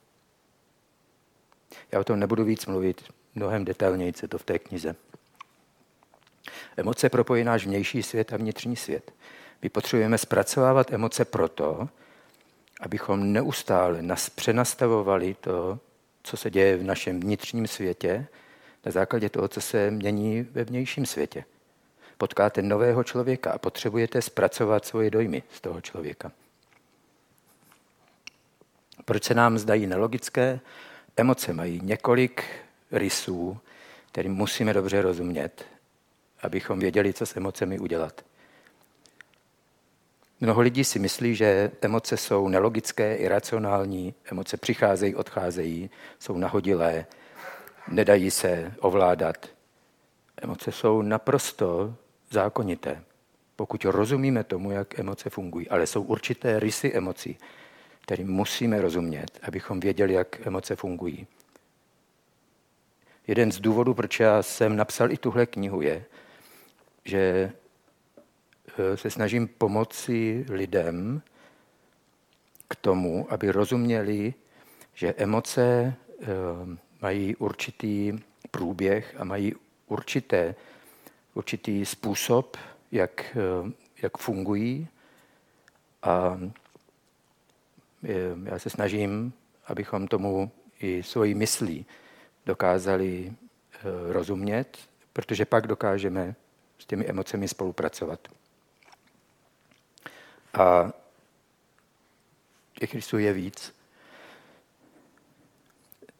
Já 1.92 2.00
o 2.00 2.04
tom 2.04 2.20
nebudu 2.20 2.44
víc 2.44 2.66
mluvit, 2.66 3.12
mnohem 3.34 3.64
detailněji 3.64 4.12
se 4.12 4.28
to 4.28 4.38
v 4.38 4.44
té 4.44 4.58
knize. 4.58 4.94
Emoce 6.76 7.08
propojí 7.08 7.44
náš 7.44 7.66
vnější 7.66 8.02
svět 8.02 8.32
a 8.32 8.36
vnitřní 8.36 8.76
svět. 8.76 9.12
My 9.62 9.68
potřebujeme 9.68 10.18
zpracovávat 10.18 10.92
emoce 10.92 11.24
proto, 11.24 11.88
abychom 12.80 13.32
neustále 13.32 14.02
nas 14.02 14.30
přenastavovali 14.30 15.34
to, 15.40 15.78
co 16.22 16.36
se 16.36 16.50
děje 16.50 16.76
v 16.76 16.82
našem 16.82 17.20
vnitřním 17.20 17.66
světě, 17.66 18.26
na 18.86 18.92
základě 18.92 19.28
toho, 19.28 19.48
co 19.48 19.60
se 19.60 19.90
mění 19.90 20.42
ve 20.42 20.64
vnějším 20.64 21.06
světě. 21.06 21.44
Potkáte 22.18 22.62
nového 22.62 23.04
člověka 23.04 23.52
a 23.52 23.58
potřebujete 23.58 24.22
zpracovat 24.22 24.84
svoje 24.84 25.10
dojmy 25.10 25.42
z 25.52 25.60
toho 25.60 25.80
člověka. 25.80 26.32
Proč 29.04 29.24
se 29.24 29.34
nám 29.34 29.58
zdají 29.58 29.86
nelogické? 29.86 30.60
Emoce 31.16 31.52
mají 31.52 31.80
několik 31.82 32.44
rysů, 32.92 33.58
kterým 34.12 34.32
musíme 34.32 34.72
dobře 34.72 35.02
rozumět, 35.02 35.64
abychom 36.42 36.78
věděli, 36.78 37.12
co 37.12 37.26
s 37.26 37.36
emocemi 37.36 37.78
udělat. 37.78 38.24
Mnoho 40.40 40.60
lidí 40.60 40.84
si 40.84 40.98
myslí, 40.98 41.34
že 41.34 41.70
emoce 41.80 42.16
jsou 42.16 42.48
nelogické, 42.48 43.16
iracionální, 43.16 44.14
emoce 44.24 44.56
přicházejí, 44.56 45.14
odcházejí, 45.14 45.90
jsou 46.18 46.36
nahodilé, 46.36 47.06
nedají 47.88 48.30
se 48.30 48.74
ovládat. 48.80 49.46
Emoce 50.42 50.72
jsou 50.72 51.02
naprosto 51.02 51.94
zákonité, 52.30 53.02
pokud 53.56 53.84
rozumíme 53.84 54.44
tomu, 54.44 54.70
jak 54.70 54.98
emoce 54.98 55.30
fungují, 55.30 55.68
ale 55.68 55.86
jsou 55.86 56.02
určité 56.02 56.60
rysy 56.60 56.92
emocí, 56.92 57.38
kterým 58.00 58.28
musíme 58.28 58.80
rozumět, 58.80 59.38
abychom 59.42 59.80
věděli, 59.80 60.12
jak 60.12 60.46
emoce 60.46 60.76
fungují. 60.76 61.26
Jeden 63.26 63.52
z 63.52 63.60
důvodů, 63.60 63.94
proč 63.94 64.20
já 64.20 64.42
jsem 64.42 64.76
napsal 64.76 65.12
i 65.12 65.16
tuhle 65.16 65.46
knihu, 65.46 65.82
je, 65.82 66.04
že 67.04 67.52
eh, 68.78 68.96
se 68.96 69.10
snažím 69.10 69.48
pomoci 69.48 70.46
lidem 70.48 71.22
k 72.68 72.76
tomu, 72.76 73.26
aby 73.32 73.50
rozuměli, 73.50 74.34
že 74.94 75.14
emoce 75.16 75.94
eh, 76.20 76.26
mají 77.02 77.36
určitý 77.36 78.18
průběh 78.50 79.14
a 79.18 79.24
mají 79.24 79.54
určité, 79.86 80.54
určitý 81.34 81.84
způsob, 81.86 82.56
jak, 82.92 83.36
eh, 83.36 83.72
jak 84.02 84.18
fungují. 84.18 84.88
A 86.02 86.40
já 88.44 88.58
se 88.58 88.70
snažím, 88.70 89.32
abychom 89.66 90.08
tomu 90.08 90.50
i 90.80 91.02
svojí 91.02 91.34
myslí 91.34 91.86
dokázali 92.46 93.32
rozumět, 94.08 94.78
protože 95.12 95.44
pak 95.44 95.66
dokážeme 95.66 96.34
s 96.78 96.86
těmi 96.86 97.06
emocemi 97.06 97.48
spolupracovat. 97.48 98.28
A 100.54 100.92
těch 102.78 102.94
rysů 102.94 103.18
je 103.18 103.32
víc. 103.32 103.74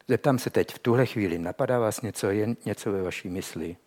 Zeptám 0.07 0.39
se 0.39 0.49
teď, 0.49 0.73
v 0.73 0.79
tuhle 0.79 1.05
chvíli, 1.05 1.39
napadá 1.39 1.79
vás 1.79 2.01
něco, 2.01 2.29
jen 2.29 2.55
něco 2.65 2.91
ve 2.91 3.01
vaší 3.01 3.29
mysli? 3.29 3.77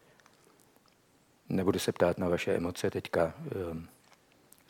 Nebudu 1.48 1.78
se 1.78 1.92
ptát 1.92 2.18
na 2.18 2.28
vaše 2.28 2.54
emoce 2.54 2.90
teďka. 2.90 3.34
Ehm, 3.70 3.88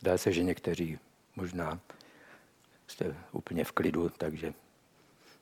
zdá 0.01 0.19
se, 0.19 0.33
že 0.33 0.43
někteří 0.43 0.99
možná 1.37 1.81
jste 2.87 3.17
úplně 3.33 3.65
v 3.65 3.73
klidu, 3.73 4.09
takže 4.09 4.55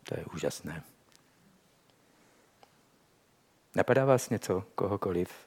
to 0.04 0.14
je 0.18 0.24
úžasné. 0.34 0.82
Napadá 3.74 4.04
vás 4.04 4.30
něco, 4.30 4.64
kohokoliv? 4.74 5.46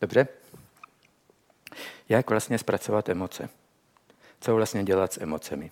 Dobře? 0.00 0.28
Jak 2.08 2.30
vlastně 2.30 2.58
zpracovat 2.58 3.08
emoce? 3.08 3.48
Co 4.40 4.54
vlastně 4.54 4.84
dělat 4.84 5.12
s 5.12 5.20
emocemi? 5.20 5.70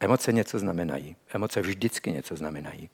Emoce 0.00 0.32
něco 0.32 0.58
znamenají. 0.58 1.16
Emoce 1.28 1.60
vždycky 1.60 2.12
něco 2.12 2.36
znamenají. 2.36 2.90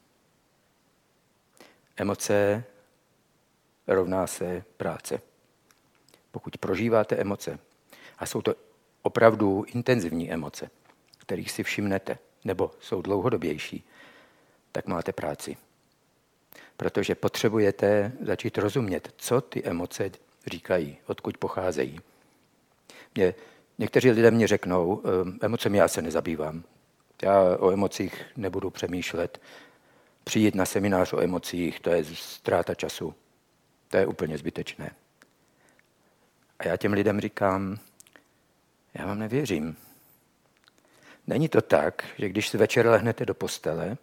Emoce 1.97 2.65
rovná 3.87 4.27
se 4.27 4.65
práce. 4.77 5.21
Pokud 6.31 6.59
prožíváte 6.59 7.17
emoce, 7.17 7.59
a 8.19 8.27
jsou 8.27 8.43
to 8.43 8.55
opravdu 9.05 9.65
intenzivní 9.75 10.33
emoce, 10.33 10.71
kterých 11.19 11.51
si 11.51 11.63
všimnete, 11.63 12.19
nebo 12.45 12.71
jsou 12.81 13.03
dlouhodobější, 13.03 13.85
tak 14.73 14.87
máte 14.87 15.13
práci 15.13 15.57
protože 16.77 17.15
potřebujete 17.15 18.13
začít 18.21 18.59
rozumět, 18.59 19.15
co 19.17 19.41
ty 19.41 19.65
emoce 19.65 20.11
říkají, 20.47 20.97
odkud 21.07 21.39
pocházejí. 21.39 22.01
Mě, 23.15 23.35
někteří 23.79 24.11
lidé 24.11 24.31
mě 24.31 24.47
řeknou, 24.47 25.03
ehm, 25.05 25.39
emocemi 25.43 25.79
já 25.79 25.89
se 25.89 26.03
nezabývám. 26.03 26.63
Já 27.23 27.57
o 27.59 27.71
emocích 27.71 28.25
nebudu 28.37 28.71
přemýšlet. 28.71 29.41
Přijít 30.25 30.55
na 30.55 30.67
seminář 30.67 31.13
o 31.13 31.21
emocích, 31.21 31.81
to 31.81 31.91
je 31.91 32.05
ztráta 32.05 32.75
času. 32.75 33.15
To 33.89 33.97
je 33.97 34.07
úplně 34.07 34.39
zbytečné. 34.39 34.91
A 36.59 36.69
já 36.69 36.77
těm 36.77 36.93
lidem 36.93 37.21
říkám, 37.21 37.79
já 38.95 39.07
vám 39.07 39.19
nevěřím. 39.19 39.77
Není 41.27 41.49
to 41.49 41.61
tak, 41.61 42.05
že 42.19 42.29
když 42.29 42.49
se 42.49 42.59
večer 42.59 42.87
lehnete 42.87 43.27
do 43.27 43.35
postele, 43.35 43.97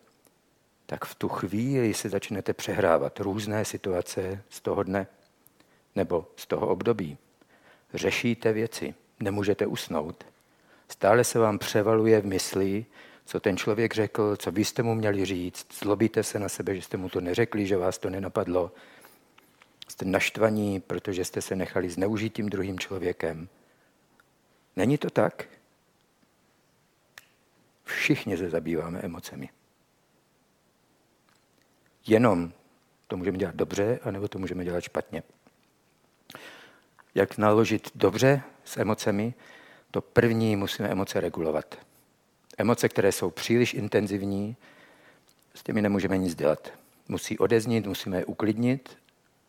tak 0.86 1.06
v 1.06 1.16
tu 1.16 1.30
chvíli 1.30 1.94
si 1.94 2.10
začnete 2.10 2.54
přehrávat 2.54 3.20
různé 3.20 3.66
situace 3.66 4.44
z 4.50 4.62
toho 4.62 4.84
dne 4.84 5.08
nebo 5.96 6.28
z 6.36 6.48
toho 6.48 6.68
období. 6.68 7.18
Řešíte 7.94 8.54
věci, 8.54 8.94
nemůžete 9.20 9.66
usnout. 9.66 10.24
Stále 10.88 11.24
se 11.24 11.40
vám 11.40 11.60
převaluje 11.60 12.22
v 12.22 12.26
mysli, 12.26 12.86
co 13.26 13.40
ten 13.40 13.58
člověk 13.58 13.94
řekl, 13.94 14.36
co 14.36 14.52
vy 14.52 14.66
jste 14.66 14.84
mu 14.84 14.96
měli 14.96 15.26
říct. 15.26 15.68
Zlobíte 15.80 16.24
se 16.24 16.40
na 16.40 16.50
sebe, 16.50 16.76
že 16.76 16.82
jste 16.82 16.98
mu 16.98 17.10
to 17.10 17.22
neřekli, 17.22 17.68
že 17.68 17.78
vás 17.78 17.98
to 17.98 18.10
nenapadlo. 18.10 18.72
Jste 19.88 20.06
naštvaní, 20.06 20.80
protože 20.80 21.26
jste 21.26 21.42
se 21.42 21.56
nechali 21.56 21.90
zneužít 21.90 22.34
tím 22.34 22.50
druhým 22.50 22.80
člověkem. 22.80 23.48
Není 24.76 24.98
to 24.98 25.10
tak? 25.10 25.48
Všichni 27.84 28.38
se 28.38 28.50
zabýváme 28.50 29.00
emocemi 29.00 29.50
jenom 32.08 32.52
to 33.08 33.18
můžeme 33.18 33.38
dělat 33.38 33.56
dobře, 33.56 34.00
anebo 34.04 34.28
to 34.28 34.40
můžeme 34.40 34.64
dělat 34.64 34.82
špatně. 34.82 35.24
Jak 37.16 37.38
naložit 37.38 37.92
dobře 37.96 38.42
s 38.64 38.78
emocemi? 38.78 39.34
To 39.92 40.02
první 40.02 40.56
musíme 40.56 40.90
emoce 40.90 41.22
regulovat. 41.22 41.76
Emoce, 42.58 42.90
které 42.90 43.12
jsou 43.12 43.30
příliš 43.30 43.74
intenzivní, 43.74 44.56
s 45.56 45.64
těmi 45.64 45.82
nemůžeme 45.82 46.18
nic 46.18 46.36
dělat. 46.36 46.72
Musí 47.08 47.38
odeznít, 47.38 47.88
musíme 47.88 48.18
je 48.18 48.26
uklidnit 48.26 48.98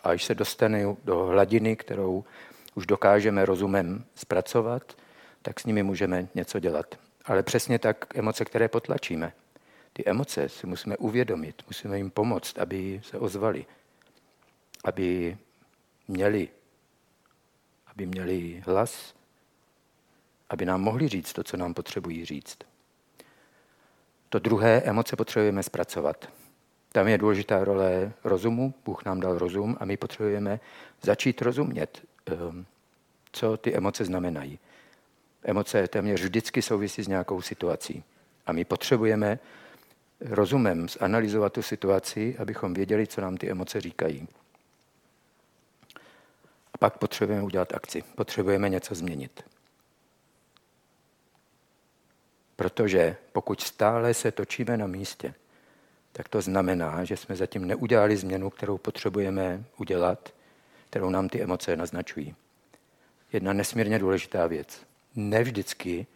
a 0.03 0.09
až 0.09 0.25
se 0.25 0.35
dostane 0.35 0.85
do 1.05 1.19
hladiny, 1.27 1.77
kterou 1.77 2.25
už 2.75 2.87
dokážeme 2.87 3.45
rozumem 3.45 4.05
zpracovat, 4.15 4.97
tak 5.43 5.61
s 5.61 5.67
nimi 5.67 5.83
můžeme 5.83 6.29
něco 6.35 6.59
dělat. 6.59 6.99
Ale 7.25 7.43
přesně 7.43 7.79
tak 7.79 8.17
emoce, 8.17 8.45
které 8.45 8.69
potlačíme. 8.69 9.33
Ty 9.93 10.03
emoce 10.07 10.49
si 10.49 10.67
musíme 10.67 10.97
uvědomit, 10.97 11.63
musíme 11.67 11.97
jim 11.97 12.11
pomoct, 12.11 12.59
aby 12.59 13.01
se 13.05 13.19
ozvali, 13.19 13.67
aby 14.85 15.39
měli, 16.09 16.49
aby 17.87 18.07
měli 18.07 18.63
hlas, 18.67 19.15
aby 20.51 20.65
nám 20.65 20.81
mohli 20.81 21.09
říct 21.09 21.33
to, 21.33 21.45
co 21.45 21.57
nám 21.57 21.75
potřebují 21.75 22.25
říct. 22.25 22.59
To 24.29 24.39
druhé, 24.39 24.83
emoce 24.85 25.17
potřebujeme 25.17 25.63
zpracovat. 25.63 26.29
Tam 26.93 27.09
je 27.09 27.19
důležitá 27.19 27.65
role 27.65 28.13
rozumu, 28.25 28.75
Bůh 28.85 29.05
nám 29.05 29.21
dal 29.21 29.39
rozum 29.39 29.77
a 29.81 29.85
my 29.85 29.97
potřebujeme 29.97 30.61
začít 31.03 31.43
rozumět, 31.43 32.03
ehm, 32.27 32.67
co 33.33 33.57
ty 33.57 33.75
emoce 33.75 34.05
znamenají. 34.05 34.59
Emoce 35.43 35.89
téměř 35.89 36.23
vždycky 36.23 36.63
souvisí 36.63 37.03
s 37.03 37.09
nějakou 37.09 37.43
situací. 37.43 38.05
A 38.47 38.53
my 38.53 38.65
potřebujeme 38.65 39.39
rozumem 40.21 40.89
zanalizovat 40.89 41.53
tu 41.53 41.63
situaci, 41.63 42.37
abychom 42.39 42.75
věděli, 42.75 43.07
co 43.07 43.21
nám 43.21 43.37
ty 43.37 43.51
emoce 43.51 43.81
říkají. 43.81 44.29
A 46.75 46.79
pak 46.79 46.99
potřebujeme 46.99 47.45
udělat 47.45 47.75
akci. 47.75 48.03
Potřebujeme 48.03 48.69
něco 48.69 48.95
změnit. 48.95 49.43
Protože 52.57 53.17
pokud 53.33 53.61
stále 53.61 54.15
se 54.15 54.33
točíme 54.33 54.77
na 54.77 54.87
místě, 54.87 55.35
tak 56.13 56.29
to 56.29 56.41
znamená, 56.41 57.05
že 57.05 57.17
jsme 57.17 57.37
zatím 57.37 57.67
neudělali 57.67 58.17
změnu, 58.17 58.51
kterou 58.51 58.79
potřebujeme 58.79 59.65
udělat, 59.77 60.35
kterou 60.91 61.11
nám 61.11 61.29
ty 61.29 61.43
emoce 61.43 61.77
naznačují. 61.77 62.35
Jedna 63.33 63.53
nesmírně 63.53 63.99
důležitá 63.99 64.47
věc. 64.47 64.92
Nevždycky 65.15 66.07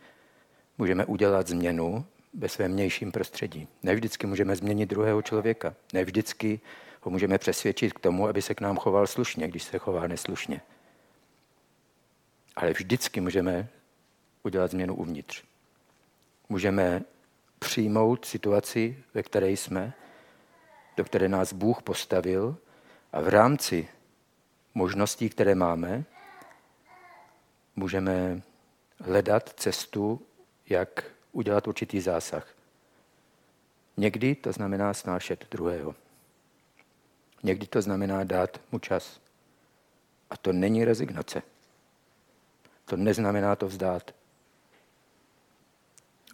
můžeme 0.78 1.04
udělat 1.04 1.48
změnu, 1.48 2.06
ve 2.34 2.48
svém 2.48 2.72
vnějším 2.72 3.12
prostředí. 3.12 3.68
Nevždycky 3.82 4.26
můžeme 4.26 4.56
změnit 4.56 4.86
druhého 4.86 5.22
člověka. 5.22 5.74
Nevždycky 5.92 6.60
ho 7.02 7.10
můžeme 7.10 7.38
přesvědčit 7.38 7.92
k 7.92 8.00
tomu, 8.00 8.28
aby 8.28 8.42
se 8.42 8.54
k 8.54 8.60
nám 8.60 8.76
choval 8.76 9.06
slušně, 9.06 9.48
když 9.48 9.62
se 9.62 9.78
chová 9.78 10.06
neslušně. 10.06 10.60
Ale 12.56 12.72
vždycky 12.72 13.20
můžeme 13.20 13.68
udělat 14.42 14.70
změnu 14.70 14.94
uvnitř. 14.94 15.44
Můžeme 16.48 17.02
přijmout 17.58 18.24
situaci, 18.24 18.98
ve 19.14 19.22
které 19.22 19.50
jsme, 19.50 19.92
do 20.96 21.04
které 21.04 21.28
nás 21.28 21.52
Bůh 21.52 21.82
postavil 21.82 22.56
a 23.12 23.20
v 23.20 23.28
rámci 23.28 23.88
možností, 24.74 25.28
které 25.28 25.54
máme, 25.54 26.04
můžeme 27.76 28.42
hledat 28.98 29.52
cestu, 29.56 30.26
jak 30.68 31.04
udělat 31.32 31.68
určitý 31.68 32.00
zásah. 32.00 32.54
Někdy 33.96 34.34
to 34.34 34.52
znamená 34.52 34.94
snášet 34.94 35.46
druhého. 35.50 35.94
Někdy 37.42 37.66
to 37.66 37.82
znamená 37.82 38.24
dát 38.24 38.60
mu 38.72 38.78
čas. 38.78 39.20
A 40.30 40.36
to 40.36 40.52
není 40.52 40.84
rezignace. 40.84 41.42
To 42.84 42.96
neznamená 42.96 43.56
to 43.56 43.66
vzdát. 43.66 44.14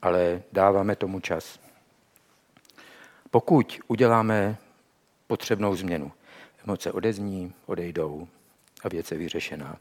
Ale 0.02 0.42
dáváme 0.52 0.96
tomu 0.96 1.20
čas. 1.20 1.60
Pokud 3.30 3.80
uděláme 3.88 4.56
potřebnou 5.26 5.76
změnu, 5.76 6.12
emoce 6.64 6.92
odezní, 6.92 7.54
odejdou 7.66 8.28
a 8.84 8.88
věc 8.88 9.10
je 9.10 9.18
vyřešená. 9.18 9.78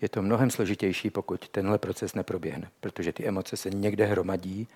Je 0.00 0.08
to 0.08 0.22
mnohem 0.22 0.50
složitější, 0.50 1.10
pokud 1.10 1.48
tenhle 1.48 1.78
proces 1.78 2.14
neproběhne, 2.14 2.70
protože 2.80 3.12
ty 3.12 3.26
emoce 3.26 3.56
se 3.56 3.70
někde 3.70 4.04
hromadí, 4.04 4.68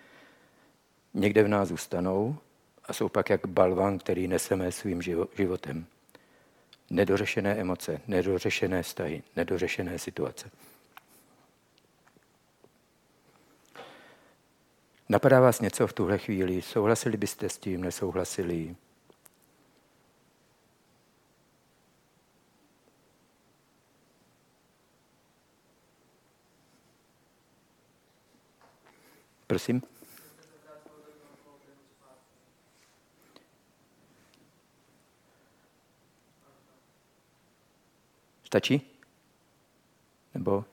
někde 1.15 1.43
v 1.43 1.49
nás 1.49 1.69
zůstanou 1.69 2.37
a 2.85 2.93
jsou 2.93 3.09
pak 3.09 3.31
jak 3.31 3.47
balvan, 3.47 3.99
který 3.99 4.29
neseme 4.29 4.73
svým 4.73 5.03
životem. 5.37 5.87
Nedořešené 6.91 7.55
emoce, 7.55 8.01
nedořešené 8.07 8.83
vztahy, 8.83 9.23
nedořešené 9.37 9.99
situace. 9.99 10.51
Napadá 15.09 15.41
vás 15.41 15.61
něco 15.61 15.87
v 15.87 15.93
tuhle 15.93 16.19
chvíli? 16.19 16.63
Souhlasili 16.63 17.17
byste 17.17 17.49
s 17.49 17.59
tím, 17.59 17.81
nesouhlasili? 17.81 18.77
Prosím? 29.55 29.83
Stačí? 38.45 39.01
Nebo? 40.35 40.65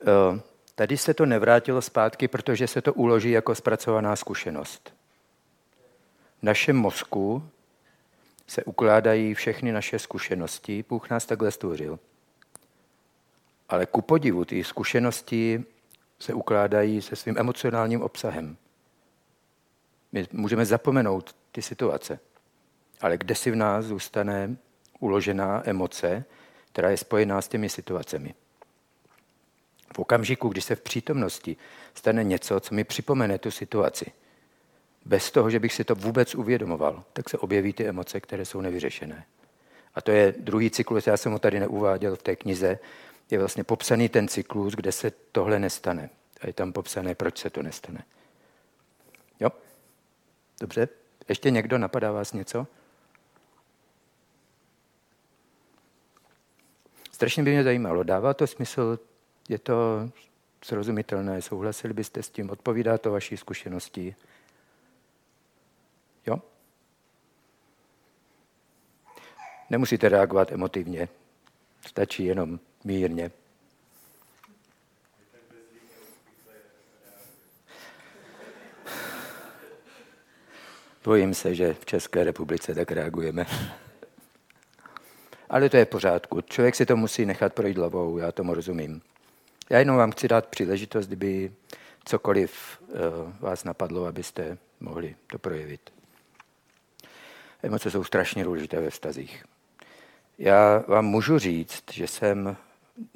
Eh, 0.00 0.40
tady 0.74 0.96
se 0.96 1.14
to 1.14 1.26
nevrátilo 1.26 1.82
zpátky, 1.82 2.28
protože 2.28 2.66
se 2.66 2.82
to 2.82 2.94
uloží 2.94 3.30
jako 3.30 3.54
zpracovaná 3.54 4.16
zkušenost. 4.16 4.94
V 6.38 6.42
našem 6.42 6.76
mozku 6.76 7.50
se 8.46 8.64
ukládají 8.64 9.34
všechny 9.34 9.72
naše 9.72 9.98
zkušenosti. 9.98 10.84
Bůh 10.88 11.10
nás 11.10 11.26
takhle 11.26 11.50
stvořil. 11.50 11.98
Ale 13.68 13.86
ku 13.86 14.02
podivu 14.02 14.44
ty 14.44 14.64
zkušenosti 14.64 15.64
se 16.18 16.34
ukládají 16.34 17.02
se 17.02 17.16
svým 17.16 17.38
emocionálním 17.38 18.02
obsahem. 18.02 18.56
My 20.12 20.26
můžeme 20.32 20.66
zapomenout 20.66 21.36
ty 21.52 21.62
situace, 21.62 22.18
ale 23.00 23.18
kde 23.18 23.34
si 23.34 23.50
v 23.50 23.56
nás 23.56 23.84
zůstane 23.84 24.56
uložená 25.00 25.62
emoce, 25.64 26.24
která 26.72 26.90
je 26.90 26.96
spojená 26.96 27.42
s 27.42 27.48
těmi 27.48 27.68
situacemi. 27.68 28.34
V 29.94 29.98
okamžiku, 29.98 30.48
kdy 30.48 30.60
se 30.60 30.74
v 30.74 30.80
přítomnosti 30.80 31.56
stane 31.94 32.24
něco, 32.24 32.60
co 32.60 32.74
mi 32.74 32.84
připomene 32.84 33.38
tu 33.38 33.50
situaci, 33.50 34.12
bez 35.04 35.30
toho, 35.30 35.50
že 35.50 35.60
bych 35.60 35.72
si 35.72 35.84
to 35.84 35.94
vůbec 35.94 36.34
uvědomoval, 36.34 37.04
tak 37.12 37.28
se 37.28 37.38
objeví 37.38 37.72
ty 37.72 37.86
emoce, 37.86 38.20
které 38.20 38.44
jsou 38.44 38.60
nevyřešené. 38.60 39.24
A 39.94 40.00
to 40.00 40.10
je 40.10 40.34
druhý 40.38 40.70
cyklus, 40.70 41.06
já 41.06 41.16
jsem 41.16 41.32
ho 41.32 41.38
tady 41.38 41.60
neuváděl 41.60 42.16
v 42.16 42.22
té 42.22 42.36
knize, 42.36 42.78
je 43.34 43.38
vlastně 43.38 43.64
popsaný 43.64 44.08
ten 44.08 44.28
cyklus, 44.28 44.74
kde 44.74 44.92
se 44.92 45.10
tohle 45.10 45.58
nestane. 45.58 46.10
A 46.40 46.46
je 46.46 46.52
tam 46.52 46.72
popsané, 46.72 47.14
proč 47.14 47.38
se 47.38 47.50
to 47.50 47.62
nestane. 47.62 48.04
Jo? 49.40 49.50
Dobře? 50.60 50.88
Ještě 51.28 51.50
někdo 51.50 51.78
napadá 51.78 52.12
vás 52.12 52.32
něco? 52.32 52.66
Strašně 57.12 57.42
by 57.42 57.50
mě 57.50 57.64
zajímalo, 57.64 58.02
dává 58.02 58.34
to 58.34 58.46
smysl, 58.46 58.98
je 59.48 59.58
to 59.58 59.74
srozumitelné, 60.64 61.42
souhlasili 61.42 61.94
byste 61.94 62.22
s 62.22 62.30
tím, 62.30 62.50
odpovídá 62.50 62.98
to 62.98 63.10
vaší 63.10 63.36
zkušenosti? 63.36 64.16
Jo? 66.26 66.42
Nemusíte 69.70 70.08
reagovat 70.08 70.52
emotivně, 70.52 71.08
stačí 71.86 72.24
jenom 72.24 72.60
mírně. 72.84 73.30
Bojím 81.04 81.34
se, 81.34 81.54
že 81.54 81.74
v 81.74 81.86
České 81.86 82.24
republice 82.24 82.74
tak 82.74 82.92
reagujeme. 82.92 83.46
Ale 85.48 85.70
to 85.70 85.76
je 85.76 85.84
v 85.84 85.88
pořádku. 85.88 86.40
Člověk 86.40 86.74
si 86.74 86.86
to 86.86 86.96
musí 86.96 87.26
nechat 87.26 87.54
projít 87.54 87.76
hlavou, 87.76 88.18
já 88.18 88.32
tomu 88.32 88.54
rozumím. 88.54 89.02
Já 89.70 89.78
jenom 89.78 89.96
vám 89.96 90.12
chci 90.12 90.28
dát 90.28 90.46
příležitost, 90.46 91.06
kdyby 91.06 91.52
cokoliv 92.04 92.82
uh, 92.82 92.96
vás 93.40 93.64
napadlo, 93.64 94.06
abyste 94.06 94.58
mohli 94.80 95.16
to 95.26 95.38
projevit. 95.38 95.92
Emoce 97.62 97.90
jsou 97.90 98.04
strašně 98.04 98.44
důležité 98.44 98.80
ve 98.80 98.90
vztazích. 98.90 99.44
Já 100.38 100.84
vám 100.88 101.04
můžu 101.04 101.38
říct, 101.38 101.84
že 101.92 102.06
jsem 102.06 102.56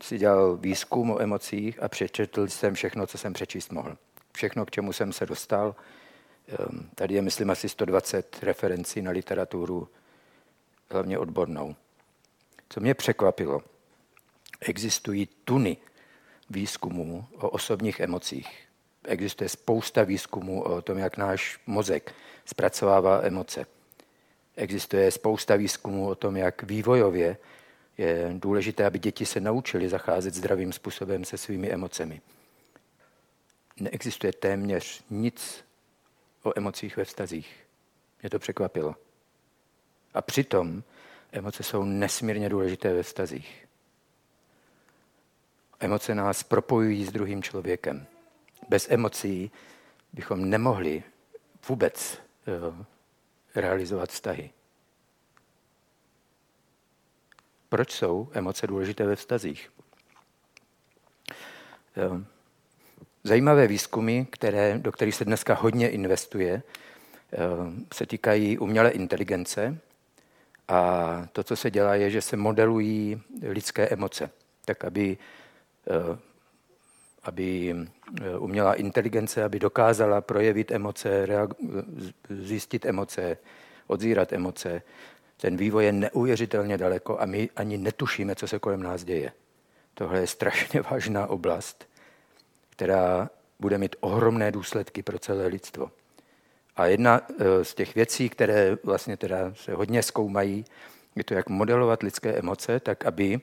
si 0.03 0.19
dělal 0.19 0.57
výzkum 0.57 1.11
o 1.11 1.23
emocích 1.23 1.83
a 1.83 1.89
přečetl 1.89 2.49
jsem 2.49 2.75
všechno, 2.75 3.07
co 3.07 3.19
jsem 3.19 3.33
přečíst 3.33 3.73
mohl. 3.73 3.97
Všechno, 4.33 4.67
k 4.67 4.71
čemu 4.71 4.93
jsem 4.93 5.13
se 5.13 5.27
dostal. 5.27 5.77
Ehm, 6.49 6.91
tady 6.95 7.15
je, 7.15 7.23
myslím, 7.23 7.51
asi 7.51 7.69
120 7.69 8.43
referencí 8.43 9.03
na 9.03 9.11
literaturu, 9.11 9.89
hlavně 10.91 11.19
odbornou. 11.19 11.75
Co 12.69 12.81
mě 12.81 12.95
překvapilo, 12.95 13.63
existují 14.61 15.29
tuny 15.45 15.77
výzkumů 16.51 17.27
o 17.35 17.51
osobních 17.51 18.01
emocích. 18.01 18.69
Existuje 19.05 19.49
spousta 19.49 20.03
výzkumů 20.03 20.63
o 20.63 20.83
tom, 20.83 20.99
jak 20.99 21.17
náš 21.17 21.61
mozek 21.67 22.15
zpracovává 22.45 23.21
emoce. 23.23 23.67
Existuje 24.57 25.11
spousta 25.11 25.57
výzkumů 25.57 26.09
o 26.09 26.15
tom, 26.15 26.37
jak 26.37 26.63
vývojově 26.63 27.37
je 27.99 28.35
důležité, 28.39 28.87
aby 28.87 28.99
děti 28.99 29.27
se 29.27 29.41
naučili 29.41 29.89
zacházet 29.89 30.35
zdravým 30.35 30.73
způsobem 30.73 31.25
se 31.25 31.39
svými 31.39 31.71
emocemi. 31.71 32.21
Neexistuje 33.81 34.33
téměř 34.33 35.05
nic 35.11 35.65
o 36.43 36.53
emocích 36.59 36.97
ve 36.97 37.05
vztazích. 37.05 37.67
Mě 38.23 38.31
to 38.31 38.39
překvapilo. 38.39 38.95
A 40.15 40.23
přitom 40.23 40.83
emoce 41.33 41.63
jsou 41.63 41.85
nesmírně 41.85 42.49
důležité 42.49 42.95
ve 42.95 43.03
vztazích. 43.03 43.67
Emoce 45.81 46.15
nás 46.15 46.43
propojují 46.43 47.05
s 47.05 47.13
druhým 47.13 47.43
člověkem. 47.43 48.07
Bez 48.69 48.91
emocí 48.91 49.51
bychom 50.13 50.51
nemohli 50.51 51.03
vůbec 51.69 52.19
uh, 52.69 52.85
realizovat 53.55 54.11
vztahy. 54.11 54.51
Proč 57.69 57.93
jsou 57.93 58.29
emoce 58.33 58.67
důležité 58.67 59.07
ve 59.07 59.17
vztazích? 59.17 59.71
Zajímavé 63.25 63.67
výzkumy, 63.67 64.25
které, 64.31 64.79
do 64.79 64.93
kterých 64.93 65.15
se 65.15 65.25
dneska 65.25 65.55
hodně 65.55 65.91
investuje, 65.91 66.63
se 67.95 68.07
týkají 68.07 68.59
umělé 68.59 68.91
inteligence. 68.91 69.79
A 70.69 71.27
to, 71.33 71.45
co 71.45 71.57
se 71.57 71.71
dělá, 71.71 71.95
je, 71.95 72.11
že 72.11 72.23
se 72.23 72.37
modelují 72.37 73.23
lidské 73.43 73.89
emoce, 73.89 74.31
tak 74.65 74.85
aby 74.85 75.19
aby 77.29 77.77
uměla 78.39 78.75
inteligence, 78.75 79.45
aby 79.45 79.59
dokázala 79.59 80.21
projevit 80.21 80.71
emoce, 80.71 81.27
zjistit 82.31 82.87
emoce, 82.87 83.37
odzírat 83.87 84.33
emoce. 84.33 84.83
Ten 85.41 85.57
vývoj 85.57 85.85
je 85.85 85.93
neuvěřitelně 85.93 86.79
daleko 86.79 87.21
a 87.21 87.27
my 87.27 87.51
ani 87.57 87.79
netušíme, 87.79 88.35
co 88.35 88.49
se 88.49 88.59
kolem 88.59 88.83
nás 88.83 89.05
děje. 89.05 89.33
Tohle 89.95 90.21
je 90.21 90.27
strašně 90.27 90.83
vážná 90.91 91.27
oblast, 91.27 91.89
která 92.71 93.31
bude 93.61 93.79
mít 93.79 93.97
ohromné 94.01 94.53
důsledky 94.53 95.03
pro 95.03 95.19
celé 95.19 95.47
lidstvo. 95.47 95.91
A 96.77 96.87
jedna 96.87 97.21
eh, 97.31 97.65
z 97.65 97.75
těch 97.75 97.95
věcí, 97.95 98.29
které 98.29 98.77
vlastně 98.85 99.17
teda 99.17 99.55
se 99.55 99.75
hodně 99.75 100.03
zkoumají, 100.03 100.65
je 101.17 101.25
to, 101.25 101.35
jak 101.35 101.49
modelovat 101.49 102.03
lidské 102.03 102.33
emoce, 102.39 102.81
tak 102.81 103.07
aby 103.07 103.41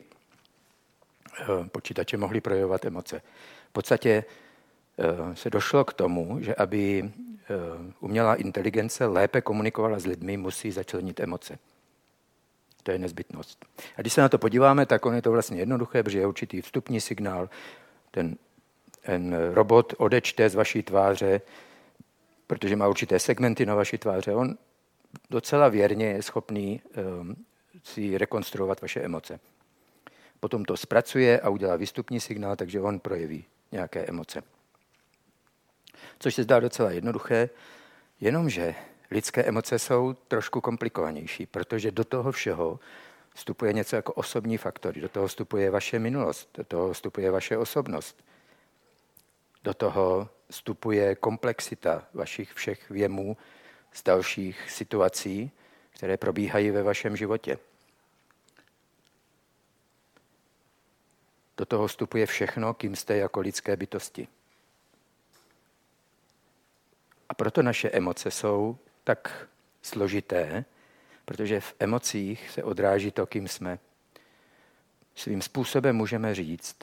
Eh, 1.41 1.69
počítače 1.69 2.17
mohly 2.17 2.41
projevovat 2.41 2.85
emoce. 2.85 3.21
V 3.69 3.73
podstatě 3.73 4.23
eh, 4.99 5.35
se 5.35 5.49
došlo 5.49 5.85
k 5.85 5.93
tomu, 5.93 6.37
že 6.41 6.55
aby 6.55 7.11
umělá 7.99 8.35
inteligence 8.35 9.05
lépe 9.05 9.41
komunikovala 9.41 9.99
s 9.99 10.05
lidmi, 10.05 10.37
musí 10.37 10.71
začlenit 10.71 11.19
emoce. 11.19 11.59
To 12.85 12.91
je 12.91 12.99
nezbytnost. 12.99 13.65
A 13.97 14.01
když 14.01 14.13
se 14.13 14.21
na 14.21 14.29
to 14.29 14.37
podíváme, 14.37 14.85
tak 14.85 15.05
on 15.05 15.15
je 15.15 15.21
to 15.21 15.31
vlastně 15.31 15.59
jednoduché, 15.59 16.03
protože 16.03 16.19
je 16.19 16.27
určitý 16.27 16.61
vstupní 16.61 17.01
signál. 17.01 17.49
Ten, 18.11 18.35
ten 19.01 19.37
robot 19.53 19.93
odečte 19.97 20.49
z 20.49 20.55
vaší 20.55 20.83
tváře, 20.83 21.41
protože 22.47 22.75
má 22.75 22.87
určité 22.87 23.19
segmenty 23.19 23.65
na 23.65 23.75
vaší 23.75 23.97
tváře. 23.97 24.35
On 24.35 24.57
docela 25.29 25.69
věrně 25.69 26.05
je 26.05 26.23
schopný 26.23 26.81
um, 27.21 27.35
si 27.83 28.17
rekonstruovat 28.17 28.81
vaše 28.81 29.01
emoce 29.01 29.39
potom 30.45 30.65
to 30.65 30.77
zpracuje 30.77 31.39
a 31.39 31.49
udělá 31.49 31.75
výstupní 31.75 32.19
signál, 32.19 32.55
takže 32.55 32.81
on 32.81 32.99
projeví 32.99 33.45
nějaké 33.71 34.05
emoce. 34.05 34.41
Což 36.19 36.35
se 36.35 36.43
zdá 36.43 36.59
docela 36.59 36.91
jednoduché, 36.91 37.49
jenomže 38.21 38.75
lidské 39.11 39.43
emoce 39.43 39.79
jsou 39.79 40.13
trošku 40.13 40.61
komplikovanější, 40.61 41.45
protože 41.45 41.91
do 41.91 42.03
toho 42.03 42.31
všeho 42.31 42.79
vstupuje 43.35 43.73
něco 43.73 43.95
jako 43.95 44.13
osobní 44.13 44.57
faktory, 44.57 45.01
do 45.01 45.09
toho 45.09 45.27
vstupuje 45.27 45.71
vaše 45.71 45.99
minulost, 45.99 46.49
do 46.53 46.63
toho 46.63 46.93
vstupuje 46.93 47.31
vaše 47.31 47.57
osobnost. 47.57 48.23
Do 49.63 49.73
toho 49.73 50.29
vstupuje 50.49 51.15
komplexita 51.15 52.07
vašich 52.13 52.53
všech 52.53 52.89
věmů 52.89 53.37
z 53.91 54.03
dalších 54.03 54.71
situací, 54.71 55.51
které 55.89 56.17
probíhají 56.17 56.71
ve 56.71 56.83
vašem 56.83 57.17
životě. 57.17 57.57
Do 61.57 61.65
toho 61.65 61.87
vstupuje 61.87 62.25
všechno, 62.25 62.73
kým 62.73 62.95
jste 62.95 63.17
jako 63.17 63.39
lidské 63.39 63.77
bytosti. 63.77 64.27
A 67.29 67.33
proto 67.33 67.61
naše 67.61 67.89
emoce 67.89 68.31
jsou 68.31 68.77
tak 69.05 69.47
složité, 69.81 70.65
protože 71.25 71.59
v 71.59 71.73
emocích 71.79 72.49
se 72.49 72.63
odráží 72.63 73.11
to, 73.11 73.25
kým 73.25 73.47
jsme. 73.47 73.79
Svým 75.15 75.41
způsobem 75.41 75.95
můžeme 75.95 76.35
říct, 76.35 76.77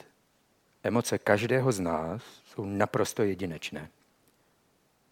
emoce 0.83 1.17
každého 1.17 1.71
z 1.71 1.79
nás 1.79 2.23
jsou 2.45 2.65
naprosto 2.65 3.23
jedinečné. 3.23 3.89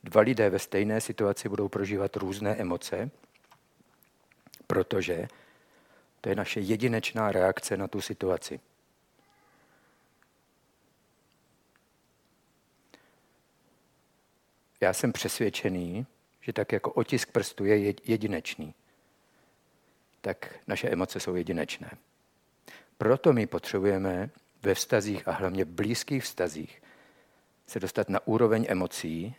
Dva 0.03 0.21
lidé 0.21 0.49
ve 0.49 0.59
stejné 0.59 1.01
situaci 1.01 1.49
budou 1.49 1.67
prožívat 1.69 2.15
různé 2.15 2.55
emoce, 2.55 3.11
protože 4.67 5.27
to 6.21 6.29
je 6.29 6.35
naše 6.35 6.59
jedinečná 6.59 7.31
reakce 7.31 7.77
na 7.77 7.87
tu 7.87 8.01
situaci. 8.01 8.59
Já 14.81 14.93
jsem 14.93 15.13
přesvědčený, 15.13 16.05
že 16.41 16.53
tak 16.53 16.71
jako 16.71 16.91
otisk 16.91 17.31
prstu 17.31 17.65
je 17.65 17.93
jedinečný, 18.03 18.73
tak 20.21 20.55
naše 20.67 20.89
emoce 20.89 21.19
jsou 21.19 21.35
jedinečné. 21.35 21.91
Proto 22.97 23.33
my 23.33 23.47
potřebujeme 23.47 24.29
ve 24.61 24.75
vztazích 24.75 25.27
a 25.27 25.31
hlavně 25.31 25.65
blízkých 25.65 26.23
vztazích 26.23 26.81
se 27.67 27.79
dostat 27.79 28.09
na 28.09 28.27
úroveň 28.27 28.65
emocí, 28.69 29.35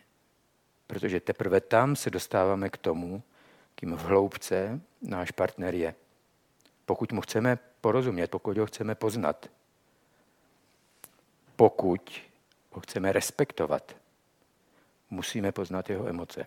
protože 0.87 1.19
teprve 1.19 1.61
tam 1.61 1.95
se 1.95 2.09
dostáváme 2.09 2.69
k 2.69 2.77
tomu, 2.77 3.23
kým 3.75 3.95
v 3.95 4.01
hloubce 4.01 4.81
náš 5.01 5.31
partner 5.31 5.75
je. 5.75 5.95
Pokud 6.85 7.11
mu 7.11 7.21
chceme 7.21 7.59
porozumět, 7.81 8.27
pokud 8.27 8.57
ho 8.57 8.65
chceme 8.65 8.95
poznat, 8.95 9.49
pokud 11.55 12.21
ho 12.71 12.81
chceme 12.81 13.11
respektovat, 13.11 13.95
musíme 15.09 15.51
poznat 15.51 15.89
jeho 15.89 16.07
emoce. 16.07 16.45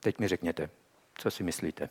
Teď 0.00 0.18
mi 0.18 0.28
řekněte, 0.28 0.70
co 1.18 1.30
si 1.30 1.42
myslíte? 1.42 1.88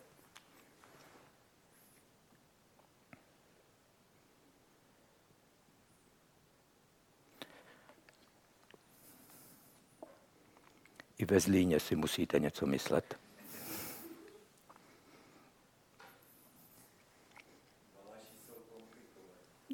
I 11.18 11.26
ve 11.26 11.39
Zlíně 11.39 11.80
si 11.80 11.95
musíte 11.95 12.39
něco 12.39 12.66
myslet. 12.66 13.20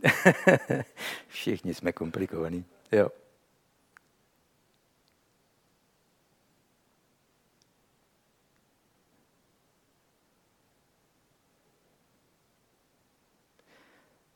Všichni 1.27 1.73
jsme 1.73 1.91
komplikovaní. 1.93 2.65
Jo. 2.91 3.09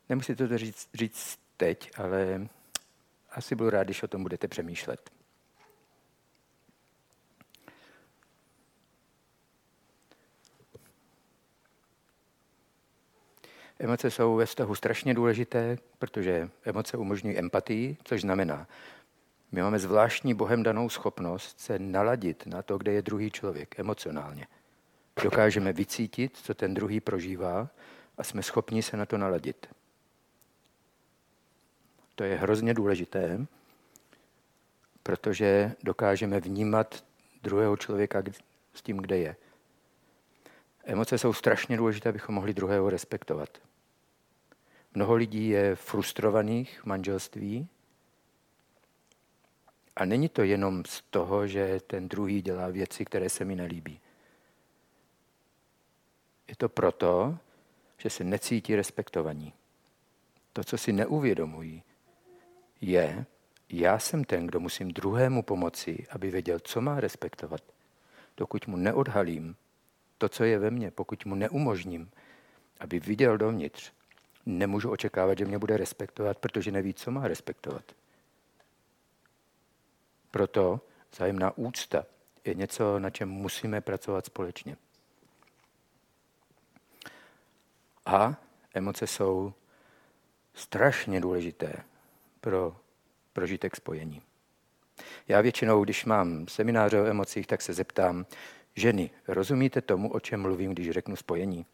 Nemusíte 0.09 0.47
to 0.47 0.57
říct, 0.57 0.89
říct 0.93 1.39
teď, 1.57 1.91
ale 1.97 2.47
asi 3.31 3.55
budu 3.55 3.69
rád, 3.69 3.83
když 3.83 4.03
o 4.03 4.07
tom 4.07 4.23
budete 4.23 4.47
přemýšlet. 4.47 5.11
Emoce 13.79 14.11
jsou 14.11 14.35
ve 14.35 14.45
vztahu 14.45 14.75
strašně 14.75 15.13
důležité, 15.13 15.77
protože 15.99 16.49
emoce 16.63 16.97
umožňují 16.97 17.37
empatii, 17.37 17.97
což 18.03 18.21
znamená, 18.21 18.67
my 19.51 19.61
máme 19.61 19.79
zvláštní 19.79 20.33
Bohem 20.33 20.63
danou 20.63 20.89
schopnost 20.89 21.59
se 21.59 21.79
naladit 21.79 22.45
na 22.45 22.61
to, 22.61 22.77
kde 22.77 22.91
je 22.91 23.01
druhý 23.01 23.31
člověk 23.31 23.79
emocionálně. 23.79 24.47
Dokážeme 25.23 25.73
vycítit, 25.73 26.37
co 26.37 26.53
ten 26.53 26.73
druhý 26.73 26.99
prožívá 26.99 27.69
a 28.17 28.23
jsme 28.23 28.43
schopni 28.43 28.83
se 28.83 28.97
na 28.97 29.05
to 29.05 29.17
naladit. 29.17 29.67
To 32.15 32.23
je 32.23 32.35
hrozně 32.35 32.73
důležité, 32.73 33.45
protože 35.03 35.71
dokážeme 35.83 36.39
vnímat 36.39 37.05
druhého 37.43 37.77
člověka 37.77 38.23
s 38.73 38.81
tím, 38.81 38.97
kde 38.97 39.17
je. 39.17 39.35
Emoce 40.83 41.17
jsou 41.17 41.33
strašně 41.33 41.77
důležité, 41.77 42.09
abychom 42.09 42.35
mohli 42.35 42.53
druhého 42.53 42.89
respektovat. 42.89 43.49
Mnoho 44.93 45.15
lidí 45.15 45.49
je 45.49 45.75
frustrovaných 45.75 46.79
v 46.81 46.85
manželství 46.85 47.67
a 49.95 50.05
není 50.05 50.29
to 50.29 50.43
jenom 50.43 50.85
z 50.85 51.01
toho, 51.01 51.47
že 51.47 51.79
ten 51.87 52.09
druhý 52.09 52.41
dělá 52.41 52.67
věci, 52.67 53.05
které 53.05 53.29
se 53.29 53.45
mi 53.45 53.55
nelíbí. 53.55 53.99
Je 56.47 56.55
to 56.55 56.69
proto, 56.69 57.37
že 57.97 58.09
se 58.09 58.23
necítí 58.23 58.75
respektovaní. 58.75 59.53
To, 60.53 60.63
co 60.63 60.77
si 60.77 60.93
neuvědomují, 60.93 61.83
je, 62.85 63.25
já 63.69 63.99
jsem 63.99 64.23
ten, 64.23 64.47
kdo 64.47 64.59
musím 64.59 64.91
druhému 64.91 65.43
pomoci, 65.43 66.05
aby 66.09 66.31
věděl, 66.31 66.59
co 66.59 66.81
má 66.81 66.99
respektovat. 66.99 67.61
Dokud 68.37 68.67
mu 68.67 68.77
neodhalím 68.77 69.55
to, 70.17 70.29
co 70.29 70.43
je 70.43 70.59
ve 70.59 70.71
mně, 70.71 70.91
pokud 70.91 71.25
mu 71.25 71.35
neumožním, 71.35 72.11
aby 72.79 72.99
viděl 72.99 73.37
dovnitř, 73.37 73.91
nemůžu 74.45 74.89
očekávat, 74.89 75.37
že 75.37 75.45
mě 75.45 75.59
bude 75.59 75.77
respektovat, 75.77 76.37
protože 76.37 76.71
neví, 76.71 76.93
co 76.93 77.11
má 77.11 77.27
respektovat. 77.27 77.83
Proto 80.31 80.81
zájemná 81.17 81.57
úcta 81.57 82.05
je 82.45 82.53
něco, 82.53 82.99
na 82.99 83.09
čem 83.09 83.29
musíme 83.29 83.81
pracovat 83.81 84.25
společně. 84.25 84.77
A 88.05 88.35
emoce 88.73 89.07
jsou 89.07 89.53
strašně 90.53 91.21
důležité 91.21 91.83
pro 92.45 92.75
prožitek 93.33 93.75
spojení. 93.75 94.21
Já 95.27 95.41
většinou, 95.41 95.83
když 95.83 96.05
mám 96.05 96.47
semináře 96.47 97.01
o 97.01 97.05
emocích, 97.05 97.47
tak 97.47 97.61
se 97.61 97.73
zeptám, 97.73 98.25
ženy, 98.75 99.09
rozumíte 99.27 99.81
tomu, 99.81 100.11
o 100.11 100.19
čem 100.19 100.41
mluvím, 100.41 100.71
když 100.71 100.89
řeknu 100.89 101.15
spojení? 101.15 101.65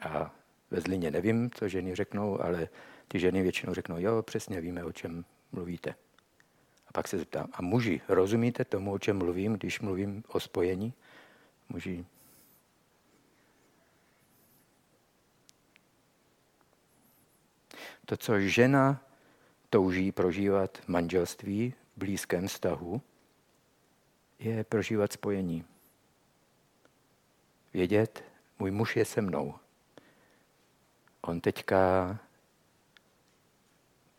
A 0.00 0.34
ve 0.70 0.80
Zlině 0.80 1.10
nevím, 1.10 1.50
co 1.50 1.68
ženy 1.68 1.94
řeknou, 1.94 2.42
ale 2.42 2.68
ty 3.08 3.18
ženy 3.20 3.42
většinou 3.42 3.74
řeknou, 3.74 3.98
jo, 3.98 4.22
přesně 4.22 4.60
víme, 4.60 4.84
o 4.84 4.92
čem 4.92 5.24
mluvíte. 5.52 5.94
A 6.88 6.92
pak 6.92 7.08
se 7.08 7.18
zeptám, 7.18 7.48
a 7.52 7.62
muži, 7.62 8.00
rozumíte 8.08 8.64
tomu, 8.64 8.92
o 8.92 8.98
čem 8.98 9.18
mluvím, 9.18 9.52
když 9.52 9.80
mluvím 9.80 10.24
o 10.28 10.40
spojení? 10.40 10.94
Muži 11.68 12.06
To, 18.06 18.16
co 18.16 18.40
žena 18.40 19.02
touží 19.70 20.12
prožívat 20.12 20.78
v 20.78 20.88
manželství, 20.88 21.74
v 21.96 21.98
blízkém 21.98 22.48
vztahu, 22.48 23.02
je 24.38 24.64
prožívat 24.64 25.12
spojení. 25.12 25.64
Vědět, 27.74 28.24
můj 28.58 28.70
muž 28.70 28.96
je 28.96 29.04
se 29.04 29.20
mnou. 29.20 29.54
On 31.20 31.40
teďka 31.40 32.18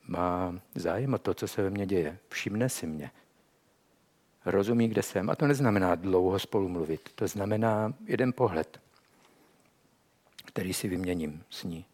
má 0.08 0.60
zájem 0.76 1.14
o 1.14 1.18
to, 1.18 1.34
co 1.34 1.48
se 1.48 1.62
ve 1.62 1.70
mně 1.70 1.86
děje. 1.86 2.18
Všimne 2.30 2.70
si 2.70 2.88
mě. 2.88 3.12
Rozumí, 4.46 4.88
kde 4.88 5.04
jsem. 5.04 5.30
A 5.30 5.36
to 5.36 5.48
neznamená 5.48 5.96
dlouho 5.96 6.40
spolu 6.40 6.70
mluvit. 6.70 7.10
To 7.16 7.28
znamená 7.28 7.94
jeden 8.06 8.34
pohled, 8.34 8.82
který 10.46 10.74
si 10.74 10.88
vyměním 10.88 11.44
s 11.50 11.64
ní. 11.64 11.86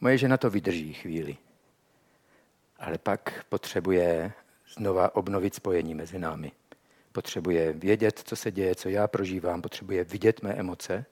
Moje 0.00 0.18
žena 0.18 0.36
to 0.36 0.50
vydrží 0.50 0.92
chvíli, 0.92 1.36
ale 2.78 2.98
pak 2.98 3.44
potřebuje 3.48 4.32
znova 4.74 5.16
obnovit 5.16 5.54
spojení 5.54 5.94
mezi 5.94 6.18
námi. 6.18 6.52
Potřebuje 7.12 7.72
vědět, 7.72 8.22
co 8.24 8.36
se 8.36 8.50
děje, 8.50 8.74
co 8.74 8.88
já 8.88 9.08
prožívám, 9.08 9.62
potřebuje 9.62 10.04
vidět 10.04 10.42
mé 10.42 10.54
emoce 10.54 11.04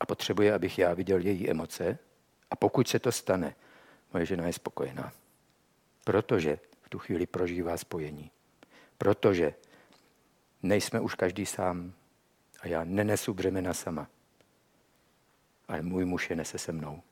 a 0.00 0.06
potřebuje, 0.06 0.54
abych 0.54 0.78
já 0.78 0.94
viděl 0.94 1.20
její 1.20 1.50
emoce. 1.50 1.98
A 2.50 2.56
pokud 2.56 2.88
se 2.88 2.98
to 2.98 3.12
stane, 3.12 3.54
moje 4.12 4.26
žena 4.26 4.46
je 4.46 4.52
spokojená. 4.52 5.12
Protože 6.04 6.58
v 6.82 6.88
tu 6.88 6.98
chvíli 6.98 7.26
prožívá 7.26 7.76
spojení. 7.76 8.30
Protože 8.98 9.54
nejsme 10.62 11.00
už 11.00 11.14
každý 11.14 11.46
sám 11.46 11.92
a 12.60 12.68
já 12.68 12.84
nenesu 12.84 13.34
břemena 13.34 13.74
sama. 13.74 14.08
Ale 15.68 15.82
můj 15.82 16.04
muž 16.04 16.30
je 16.30 16.36
nese 16.36 16.58
se 16.58 16.72
mnou. 16.72 17.02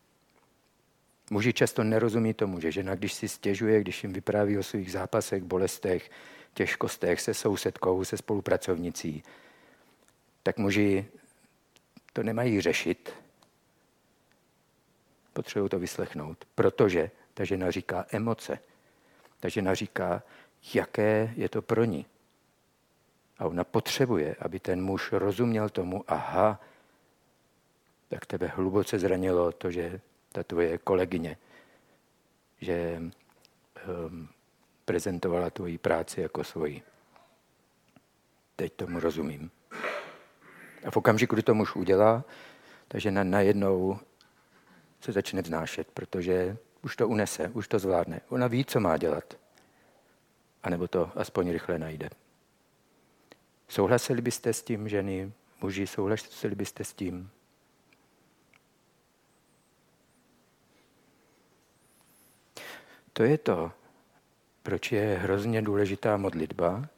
Muži 1.31 1.53
často 1.53 1.85
nerozumí 1.85 2.35
tomu, 2.35 2.61
že 2.61 2.73
žena, 2.73 2.95
když 2.95 3.13
si 3.15 3.29
stěžuje, 3.29 3.81
když 3.81 4.03
jim 4.03 4.13
vypráví 4.13 4.59
o 4.59 4.63
svých 4.63 4.93
zápasech, 4.93 5.43
bolestech, 5.43 6.11
těžkostech 6.55 7.21
se 7.21 7.35
sousedkou, 7.35 8.05
se 8.05 8.17
spolupracovnicí, 8.17 9.23
tak 10.43 10.59
muži 10.59 11.07
to 12.13 12.23
nemají 12.23 12.61
řešit, 12.61 13.13
potřebují 15.33 15.71
to 15.71 15.79
vyslechnout, 15.79 16.45
protože 16.55 17.11
ta 17.35 17.45
žena 17.45 17.71
říká 17.71 18.07
emoce. 18.11 18.59
Ta 19.41 19.49
žena 19.49 19.75
říká, 19.75 20.23
jaké 20.75 21.33
je 21.37 21.49
to 21.49 21.63
pro 21.63 21.85
ní. 21.85 22.07
A 23.39 23.47
ona 23.47 23.65
potřebuje, 23.65 24.37
aby 24.39 24.61
ten 24.61 24.83
muž 24.83 25.13
rozuměl 25.13 25.69
tomu, 25.69 26.05
aha, 26.09 26.61
tak 28.09 28.27
tebe 28.27 28.47
hluboce 28.47 28.99
zranilo 28.99 29.53
to, 29.53 29.71
že 29.71 30.01
ta 30.33 30.43
tvoje 30.43 30.79
kolegyně, 30.79 31.37
že 32.61 33.03
um, 34.07 34.29
prezentovala 34.85 35.51
tvoji 35.51 35.79
práci 35.79 36.21
jako 36.21 36.45
svoji. 36.45 36.83
Teď 38.57 38.73
tomu 38.73 39.01
rozumím. 39.01 39.51
A 40.85 40.91
v 40.91 40.97
okamžiku, 40.97 41.35
kdy 41.35 41.43
to 41.43 41.55
muž 41.55 41.77
udělá, 41.77 42.25
ta 42.89 42.99
žena 42.99 43.25
najednou 43.25 43.99
se 45.01 45.13
začne 45.13 45.43
vznášet, 45.43 45.89
protože 45.95 46.57
už 46.83 46.97
to 46.97 47.09
unese, 47.09 47.49
už 47.49 47.69
to 47.69 47.79
zvládne. 47.79 48.21
Ona 48.29 48.47
ví, 48.47 48.65
co 48.65 48.81
má 48.81 48.97
dělat. 48.97 49.35
A 50.63 50.71
nebo 50.71 50.89
to 50.89 51.11
aspoň 51.15 51.51
rychle 51.51 51.79
najde. 51.79 52.11
Souhlasili 53.69 54.23
byste 54.23 54.53
s 54.53 54.63
tím, 54.63 54.89
ženy, 54.89 55.33
muži, 55.63 55.87
souhlasili 55.87 56.55
byste 56.55 56.85
s 56.85 56.93
tím? 56.93 57.31
To 63.21 63.25
je 63.25 63.39
to, 63.39 63.73
proč 64.63 64.93
je 64.93 65.19
hrozně 65.23 65.63
důležitá 65.63 66.17
modlitba 66.17 66.89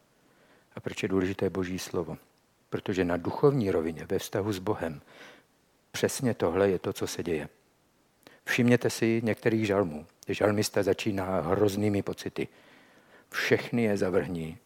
a 0.75 0.81
proč 0.81 1.03
je 1.03 1.09
důležité 1.09 1.51
Boží 1.51 1.79
slovo. 1.79 2.19
Protože 2.71 3.05
na 3.05 3.17
duchovní 3.17 3.71
rovině, 3.71 4.07
ve 4.11 4.19
vztahu 4.19 4.53
s 4.53 4.59
Bohem, 4.59 5.03
přesně 5.93 6.35
tohle 6.35 6.71
je 6.71 6.79
to, 6.79 6.93
co 6.93 7.07
se 7.07 7.23
děje. 7.23 7.49
Všimněte 8.45 8.91
si 8.91 9.21
některých 9.25 9.67
žalmů. 9.67 10.07
Žalmista 10.29 10.83
začíná 10.83 11.41
hroznými 11.41 12.03
pocity. 12.03 12.49
Všechny 13.31 13.83
je 13.83 13.97
zavrhní. 13.97 14.59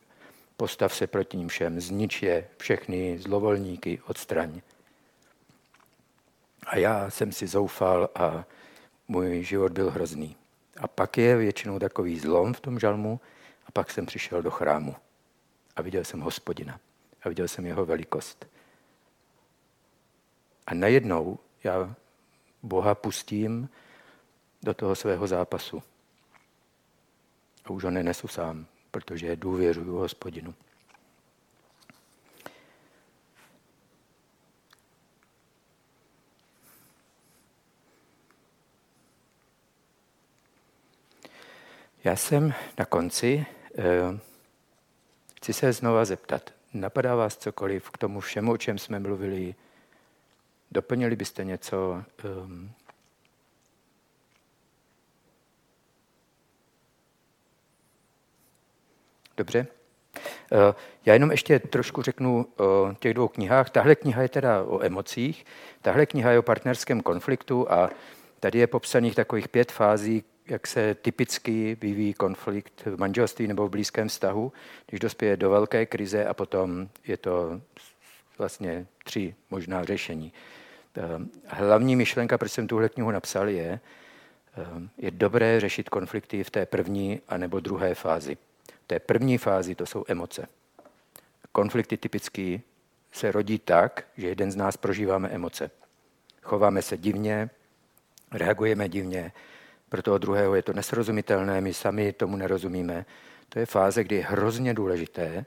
Postav 0.57 0.95
se 0.95 1.07
proti 1.07 1.37
ním 1.37 1.49
všem, 1.49 1.81
znič 1.81 2.23
je, 2.23 2.49
všechny 2.57 3.19
zlovolníky 3.19 4.01
odstraň. 4.07 4.61
A 6.67 6.77
já 6.79 7.11
jsem 7.11 7.33
si 7.33 7.47
zoufal 7.47 8.09
a 8.15 8.45
můj 9.09 9.43
život 9.43 9.73
byl 9.73 9.91
hrozný. 9.91 10.37
A 10.77 10.89
pak 10.89 11.19
je 11.19 11.37
většinou 11.37 11.79
takový 11.79 12.19
zlom 12.19 12.55
v 12.55 12.61
tom 12.61 12.79
žalmu 12.79 13.21
a 13.67 13.73
pak 13.73 13.91
jsem 13.91 14.07
přišel 14.07 14.43
do 14.43 14.51
chrámu 14.51 14.97
a 15.77 15.83
viděl 15.83 16.05
jsem 16.05 16.21
hospodina 16.21 16.81
a 17.23 17.29
viděl 17.29 17.49
jsem 17.49 17.67
jeho 17.67 17.87
velikost. 17.87 18.47
A 20.67 20.75
najednou 20.75 21.39
já 21.65 21.95
Boha 22.63 22.95
pustím 22.95 23.69
do 24.63 24.75
toho 24.75 24.95
svého 24.95 25.27
zápasu. 25.27 25.83
A 27.65 27.71
už 27.71 27.85
ho 27.85 27.91
nenesu 27.91 28.29
sám, 28.29 28.67
protože 28.91 29.37
důvěřuju 29.37 29.97
hospodinu. 29.97 30.55
Já 42.07 42.17
jsem 42.17 42.55
na 42.79 42.85
konci, 42.85 43.47
eh, 43.79 44.19
chci 45.37 45.53
se 45.53 45.73
znova 45.73 46.05
zeptat, 46.05 46.51
napadá 46.75 47.15
vás 47.15 47.37
cokoliv 47.37 47.91
k 47.91 47.99
tomu 47.99 48.21
všemu, 48.21 48.53
o 48.53 48.57
čem 48.57 48.79
jsme 48.79 48.99
mluvili, 48.99 49.55
doplnili 50.71 51.17
byste 51.17 51.45
něco, 51.45 52.03
um, 52.45 52.71
Dobře. 59.37 59.67
Eh, 60.53 60.75
já 61.07 61.13
jenom 61.13 61.31
ještě 61.31 61.59
trošku 61.59 62.03
řeknu 62.03 62.47
o 62.59 62.95
těch 62.99 63.15
dvou 63.15 63.29
knihách. 63.29 63.71
Tahle 63.71 63.95
kniha 63.95 64.23
je 64.23 64.29
teda 64.29 64.63
o 64.63 64.83
emocích, 64.83 65.47
tahle 65.83 66.07
kniha 66.07 66.31
je 66.31 66.39
o 66.39 66.43
partnerském 66.43 67.01
konfliktu 67.01 67.73
a 67.73 67.91
tady 68.41 68.59
je 68.59 68.67
popsaných 68.67 69.15
takových 69.15 69.49
pět 69.49 69.73
fází, 69.73 70.25
jak 70.47 70.67
se 70.67 70.95
typicky 70.95 71.77
vyvíjí 71.81 72.15
konflikt 72.15 72.83
v 72.87 72.99
manželství 72.99 73.47
nebo 73.47 73.67
v 73.67 73.71
blízkém 73.71 74.09
vztahu, 74.09 74.53
když 74.87 75.01
dospěje 75.01 75.37
do 75.37 75.51
velké 75.51 75.87
krize 75.87 76.27
a 76.27 76.35
potom 76.35 76.89
je 77.07 77.17
to 77.17 77.61
vlastně 78.39 78.87
tři 79.05 79.35
možná 79.51 79.85
řešení. 79.85 80.33
Ehm, 80.95 81.31
hlavní 81.47 81.97
myšlenka, 81.97 82.39
proč 82.39 82.53
jsem 82.53 82.67
tuhle 82.67 82.89
knihu 82.89 83.11
napsal, 83.11 83.49
je, 83.49 83.81
ehm, 84.57 84.91
je 84.99 85.11
dobré 85.11 85.61
řešit 85.61 85.89
konflikty 85.89 86.45
v 86.45 86.51
té 86.51 86.67
první 86.67 87.21
a 87.29 87.37
nebo 87.37 87.61
druhé 87.61 87.95
fázi. 87.95 88.37
V 88.85 88.87
té 88.87 89.01
první 89.01 89.39
fázi 89.39 89.75
to 89.75 89.87
jsou 89.87 90.05
emoce. 90.09 90.49
Konflikty 91.53 91.97
typicky 91.97 92.63
se 93.13 93.33
rodí 93.33 93.59
tak, 93.59 94.07
že 94.17 94.29
jeden 94.29 94.53
z 94.53 94.57
nás 94.57 94.77
prožíváme 94.77 95.29
emoce. 95.29 95.71
Chováme 96.43 96.83
se 96.83 96.97
divně, 96.97 97.51
reagujeme 98.33 98.89
divně, 98.89 99.33
pro 99.89 100.03
toho 100.03 100.19
druhého 100.19 100.55
je 100.55 100.63
to 100.63 100.73
nesrozumitelné, 100.73 101.61
my 101.61 101.75
sami 101.75 102.13
tomu 102.13 102.37
nerozumíme. 102.37 103.07
To 103.49 103.59
je 103.59 103.67
fáze, 103.67 104.05
kdy 104.05 104.17
je 104.17 104.25
hrozně 104.25 104.75
důležité, 104.75 105.47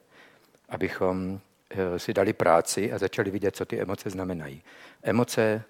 abychom 0.70 1.40
eh, 1.70 2.00
si 2.00 2.14
dali 2.14 2.34
práci 2.34 2.92
a 2.92 2.98
začali 2.98 3.32
vidět, 3.32 3.56
co 3.56 3.66
ty 3.66 3.82
emoce 3.82 4.10
znamenají. 4.10 4.64
Emoce 5.04 5.64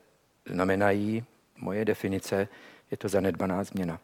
znamenají, 0.45 1.23
moje 1.57 1.85
definice, 1.85 2.47
je 2.91 2.97
to 2.97 3.09
zanedbaná 3.09 3.63
změna. 3.63 3.99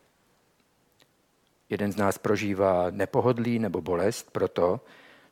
Jeden 1.69 1.91
z 1.91 1.95
nás 1.95 2.17
prožívá 2.17 2.89
nepohodlí 2.91 3.59
nebo 3.59 3.81
bolest 3.81 4.31
proto, 4.31 4.81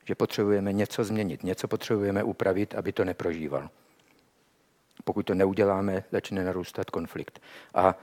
že 0.05 0.15
potřebujeme 0.15 0.73
něco 0.73 1.03
změnit, 1.03 1.43
něco 1.43 1.67
potřebujeme 1.67 2.23
upravit, 2.23 2.75
aby 2.75 2.91
to 2.91 3.05
neprožíval. 3.05 3.69
Pokud 5.03 5.23
to 5.23 5.33
neuděláme, 5.33 6.03
začne 6.11 6.43
narůstat 6.43 6.89
konflikt. 6.89 7.41
A 7.73 7.95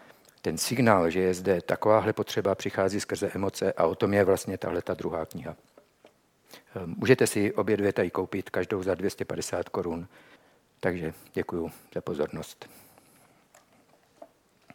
ten 0.42 0.58
signál, 0.58 1.10
že 1.10 1.20
je 1.20 1.34
zde 1.34 1.60
takováhle 1.60 2.12
potřeba, 2.12 2.54
přichází 2.54 3.00
skrze 3.00 3.30
emoce 3.34 3.72
a 3.72 3.86
o 3.86 3.94
tom 3.94 4.14
je 4.14 4.24
vlastně 4.24 4.58
tahle 4.58 4.82
ta 4.82 4.94
druhá 4.94 5.26
kniha. 5.26 5.56
Ehm, 6.76 6.94
můžete 6.98 7.26
si 7.26 7.52
obě 7.54 7.76
dvě 7.76 7.92
tady 7.92 8.10
koupit, 8.10 8.50
každou 8.50 8.82
za 8.82 8.94
250 8.94 9.68
korun. 9.68 10.08
Takže 10.80 11.12
děkuji 11.34 11.70
za 11.94 12.00
pozornost. 12.00 12.68